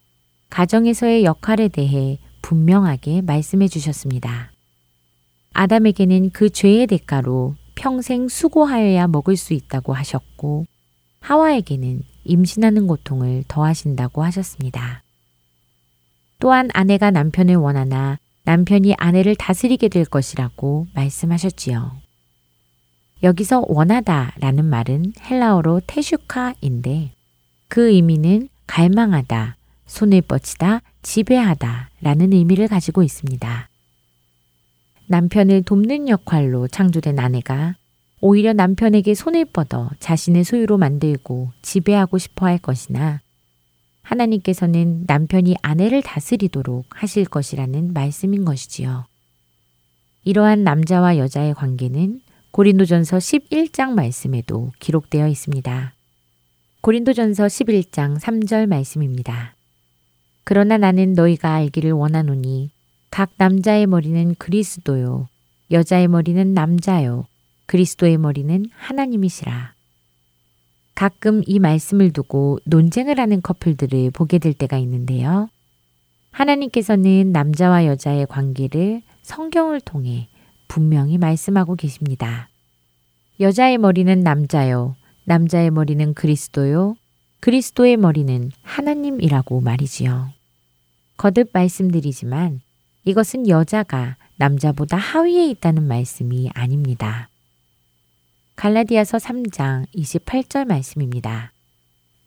가정에서의 0.49 1.23
역할에 1.23 1.67
대해 1.67 2.19
분명하게 2.41 3.21
말씀해 3.21 3.67
주셨습니다. 3.67 4.51
아담에게는 5.53 6.29
그 6.31 6.49
죄의 6.49 6.87
대가로 6.87 7.55
평생 7.75 8.27
수고하여야 8.27 9.07
먹을 9.07 9.35
수 9.35 9.53
있다고 9.53 9.93
하셨고 9.93 10.65
하와에게는 11.19 12.03
임신하는 12.23 12.87
고통을 12.87 13.43
더하신다고 13.47 14.23
하셨습니다. 14.23 15.03
또한 16.39 16.69
아내가 16.73 17.11
남편을 17.11 17.55
원하나 17.55 18.19
남편이 18.43 18.95
아내를 18.97 19.35
다스리게 19.35 19.89
될 19.89 20.05
것이라고 20.05 20.87
말씀하셨지요. 20.93 22.06
여기서 23.23 23.65
원하다 23.67 24.33
라는 24.39 24.65
말은 24.65 25.13
헬라어로 25.19 25.81
테슈카인데 25.87 27.11
그 27.67 27.89
의미는 27.89 28.49
갈망하다, 28.67 29.55
손을 29.85 30.21
뻗치다, 30.21 30.81
지배하다 31.01 31.89
라는 32.01 32.33
의미를 32.33 32.67
가지고 32.67 33.03
있습니다. 33.03 33.69
남편을 35.07 35.63
돕는 35.63 36.09
역할로 36.09 36.67
창조된 36.67 37.17
아내가 37.17 37.75
오히려 38.19 38.53
남편에게 38.53 39.13
손을 39.13 39.45
뻗어 39.45 39.89
자신의 39.99 40.43
소유로 40.43 40.77
만들고 40.77 41.51
지배하고 41.61 42.17
싶어 42.17 42.45
할 42.45 42.57
것이나 42.57 43.21
하나님께서는 44.01 45.03
남편이 45.07 45.55
아내를 45.61 46.01
다스리도록 46.01 46.85
하실 46.89 47.25
것이라는 47.25 47.93
말씀인 47.93 48.45
것이지요. 48.45 49.05
이러한 50.23 50.63
남자와 50.63 51.17
여자의 51.17 51.53
관계는 51.53 52.21
고린도전서 52.57 53.17
11장 53.17 53.91
말씀에도 53.91 54.71
기록되어 54.79 55.27
있습니다. 55.27 55.93
고린도전서 56.81 57.45
11장 57.45 58.19
3절 58.19 58.65
말씀입니다. 58.65 59.53
그러나 60.43 60.79
나는 60.79 61.13
너희가 61.13 61.53
알기를 61.53 61.91
원하노니 61.91 62.71
각 63.11 63.29
남자의 63.37 63.85
머리는 63.85 64.33
그리스도요 64.39 65.27
여자의 65.69 66.07
머리는 66.07 66.55
남자요 66.55 67.27
그리스도의 67.67 68.17
머리는 68.17 68.65
하나님이시라. 68.75 69.75
가끔 70.95 71.43
이 71.45 71.59
말씀을 71.59 72.11
두고 72.11 72.57
논쟁을 72.63 73.19
하는 73.19 73.39
커플들을 73.43 74.09
보게 74.09 74.39
될 74.39 74.55
때가 74.55 74.79
있는데요. 74.79 75.47
하나님께서는 76.31 77.31
남자와 77.31 77.85
여자의 77.85 78.25
관계를 78.25 79.03
성경을 79.21 79.79
통해 79.81 80.27
분명히 80.67 81.17
말씀하고 81.17 81.75
계십니다. 81.75 82.49
여자의 83.39 83.77
머리는 83.77 84.19
남자요, 84.21 84.95
남자의 85.25 85.71
머리는 85.71 86.13
그리스도요, 86.13 86.95
그리스도의 87.39 87.97
머리는 87.97 88.51
하나님이라고 88.63 89.61
말이지요. 89.61 90.29
거듭 91.17 91.49
말씀드리지만 91.53 92.61
이것은 93.05 93.47
여자가 93.47 94.17
남자보다 94.37 94.97
하위에 94.97 95.49
있다는 95.49 95.83
말씀이 95.83 96.49
아닙니다. 96.53 97.29
갈라디아서 98.55 99.17
3장 99.19 99.85
28절 99.93 100.65
말씀입니다. 100.65 101.51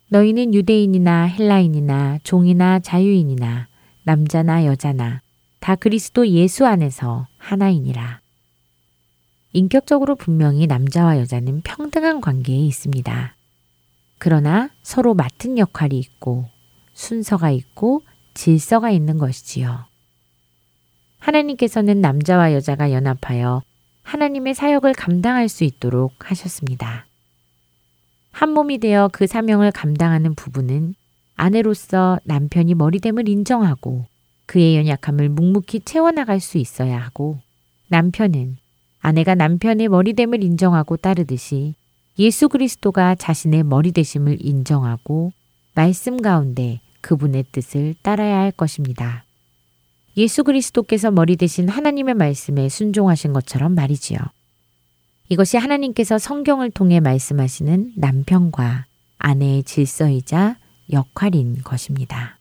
너희는 0.07 0.53
유대인이나 0.53 1.23
헬라인이나 1.23 2.19
종이나 2.23 2.79
자유인이나 2.79 3.67
남자나 4.03 4.65
여자나 4.65 5.21
다 5.59 5.75
그리스도 5.75 6.27
예수 6.27 6.65
안에서 6.65 7.27
하나이니라. 7.37 8.20
인격적으로 9.53 10.15
분명히 10.15 10.65
남자와 10.67 11.19
여자는 11.19 11.61
평등한 11.61 12.21
관계에 12.21 12.57
있습니다. 12.57 13.35
그러나 14.17 14.69
서로 14.81 15.13
맡은 15.13 15.57
역할이 15.57 15.97
있고 15.99 16.45
순서가 16.93 17.51
있고 17.51 18.03
질서가 18.33 18.91
있는 18.91 19.17
것이지요. 19.17 19.85
하나님께서는 21.19 22.01
남자와 22.01 22.53
여자가 22.53 22.91
연합하여 22.91 23.61
하나님의 24.03 24.53
사역을 24.55 24.93
감당할 24.93 25.49
수 25.49 25.63
있도록 25.63 26.13
하셨습니다. 26.29 27.05
한 28.31 28.51
몸이 28.51 28.79
되어 28.79 29.09
그 29.11 29.27
사명을 29.27 29.71
감당하는 29.71 30.33
부부는 30.33 30.95
아내로서 31.35 32.19
남편이 32.23 32.75
머리됨을 32.75 33.27
인정하고 33.27 34.05
그의 34.45 34.77
연약함을 34.77 35.29
묵묵히 35.29 35.81
채워나갈 35.81 36.39
수 36.39 36.57
있어야 36.57 36.99
하고 36.99 37.39
남편은 37.87 38.57
아내가 39.01 39.35
남편의 39.35 39.89
머리됨을 39.89 40.43
인정하고 40.43 40.97
따르듯이 40.97 41.75
예수 42.19 42.49
그리스도가 42.49 43.15
자신의 43.15 43.63
머리되심을 43.63 44.37
인정하고 44.45 45.31
말씀 45.73 46.21
가운데 46.21 46.79
그분의 47.01 47.45
뜻을 47.51 47.95
따라야 48.01 48.39
할 48.39 48.51
것입니다. 48.51 49.25
예수 50.17 50.43
그리스도께서 50.43 51.09
머리 51.09 51.35
대신 51.35 51.69
하나님의 51.69 52.15
말씀에 52.15 52.69
순종하신 52.69 53.33
것처럼 53.33 53.73
말이지요. 53.73 54.19
이것이 55.29 55.57
하나님께서 55.57 56.17
성경을 56.17 56.71
통해 56.71 56.99
말씀하시는 56.99 57.93
남편과 57.95 58.85
아내의 59.17 59.63
질서이자 59.63 60.57
역할인 60.91 61.61
것입니다. 61.63 62.37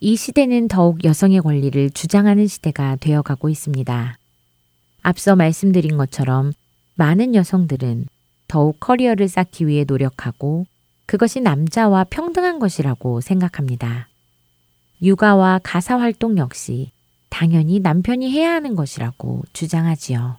이 0.00 0.16
시대는 0.16 0.68
더욱 0.68 1.04
여성의 1.04 1.40
권리를 1.40 1.90
주장하는 1.90 2.46
시대가 2.46 2.96
되어가고 2.96 3.48
있습니다. 3.50 4.18
앞서 5.08 5.36
말씀드린 5.36 5.96
것처럼 5.96 6.52
많은 6.96 7.34
여성들은 7.34 8.08
더욱 8.46 8.76
커리어를 8.78 9.26
쌓기 9.26 9.66
위해 9.66 9.86
노력하고 9.88 10.66
그것이 11.06 11.40
남자와 11.40 12.04
평등한 12.10 12.58
것이라고 12.58 13.22
생각합니다. 13.22 14.08
육아와 15.00 15.60
가사 15.62 15.98
활동 15.98 16.36
역시 16.36 16.92
당연히 17.30 17.80
남편이 17.80 18.30
해야 18.30 18.52
하는 18.52 18.74
것이라고 18.74 19.44
주장하지요. 19.54 20.36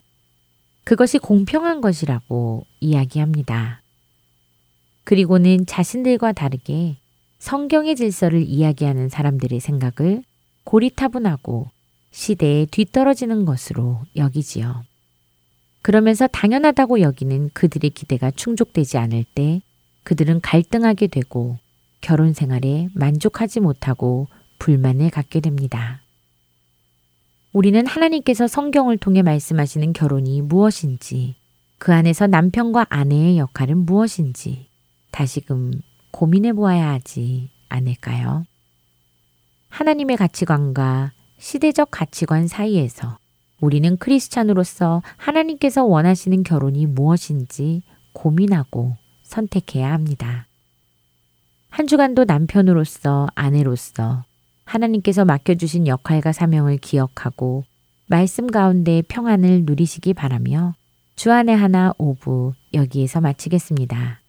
그것이 0.84 1.18
공평한 1.18 1.82
것이라고 1.82 2.68
이야기합니다. 2.80 3.82
그리고는 5.04 5.66
자신들과 5.66 6.34
다르게 6.34 6.98
성경의 7.40 7.96
질서를 7.96 8.44
이야기하는 8.44 9.10
사람들의 9.10 9.60
생각을 9.60 10.22
고리타분하고 10.64 11.72
시대에 12.12 12.66
뒤떨어지는 12.66 13.46
것으로 13.46 14.02
여기지요. 14.16 14.84
그러면서 15.82 16.28
당연하다고 16.28 17.02
여기는 17.02 17.52
그들의 17.54 17.92
기대가 17.92 18.32
충족되지 18.32 18.98
않을 18.98 19.24
때 19.36 19.62
그들은 20.04 20.42
갈등하게 20.42 21.08
되고 21.08 21.58
결혼 22.02 22.34
생활에 22.34 22.90
만족하지 22.94 23.60
못하고 23.60 24.28
불만을 24.60 25.10
갖게 25.10 25.40
됩니다. 25.40 26.02
우리는 27.52 27.86
하나님께서 27.86 28.48
성경을 28.48 28.98
통해 28.98 29.22
말씀하시는 29.22 29.94
결혼이 29.94 30.42
무엇인지, 30.42 31.36
그 31.78 31.94
안에서 31.94 32.28
남편과 32.28 32.88
아내의 32.90 33.38
역할은 33.38 33.86
무엇인지 33.86 34.68
다시금 35.12 35.82
고민해 36.12 36.54
보아야 36.54 36.90
하지 36.90 37.50
않을까요? 37.70 38.46
하나님의 39.70 40.18
가치관과 40.18 41.12
시대적 41.40 41.90
가치관 41.92 42.48
사이에서 42.48 43.18
우리는 43.62 43.98
크리스찬으로서 43.98 45.02
하나님께서 45.18 45.84
원하시는 45.86 46.44
결혼이 46.44 46.86
무엇인지 46.86 47.82
고민하고 48.14 48.96
선택해야 49.24 49.92
합니다. 49.92 50.48
한 51.70 51.88
주간도 51.88 52.26
남편으로서 52.26 53.28
아내로서 53.36 54.24
하나님께서 54.66 55.26
맡겨주신 55.26 55.88
역할과 55.88 56.32
사명을 56.32 56.78
기억하고 56.78 57.64
말씀 58.08 58.48
가운데 58.48 59.02
평안을 59.08 59.64
누리시기 59.66 60.14
바라며 60.14 60.76
주안의 61.16 61.56
하나 61.56 61.94
오부 61.98 62.54
여기에서 62.74 63.22
마치겠습니다. 63.22 64.22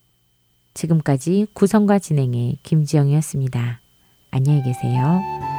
지금까지 0.74 1.46
구성과 1.54 1.98
진행의 1.98 2.58
김지영이었습니다. 2.62 3.80
안녕히 4.30 4.62
계세요. 4.62 5.49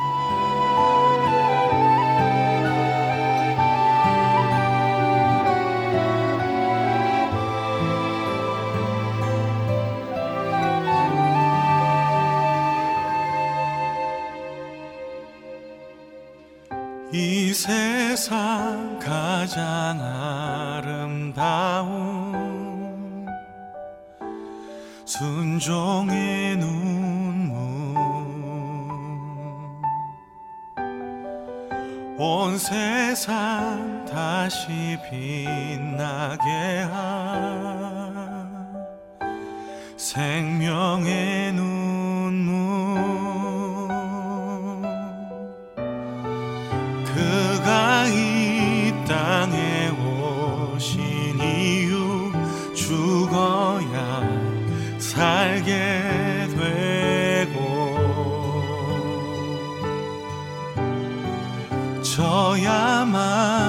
세상 18.12 18.99
가장 18.99 20.01
아름다운 20.84 21.95
순종의 25.05 26.57
눈물. 26.57 27.55
온 32.18 32.57
세상 32.57 34.03
다시 34.03 34.97
빛나게 35.09 36.82
한 36.91 38.76
생명의 39.95 41.53
눈물 41.53 43.20
오신 50.82 51.39
이유 51.39 52.32
죽어야 52.73 54.23
살게 54.97 56.47
되고 56.57 57.55
저야만 62.01 63.61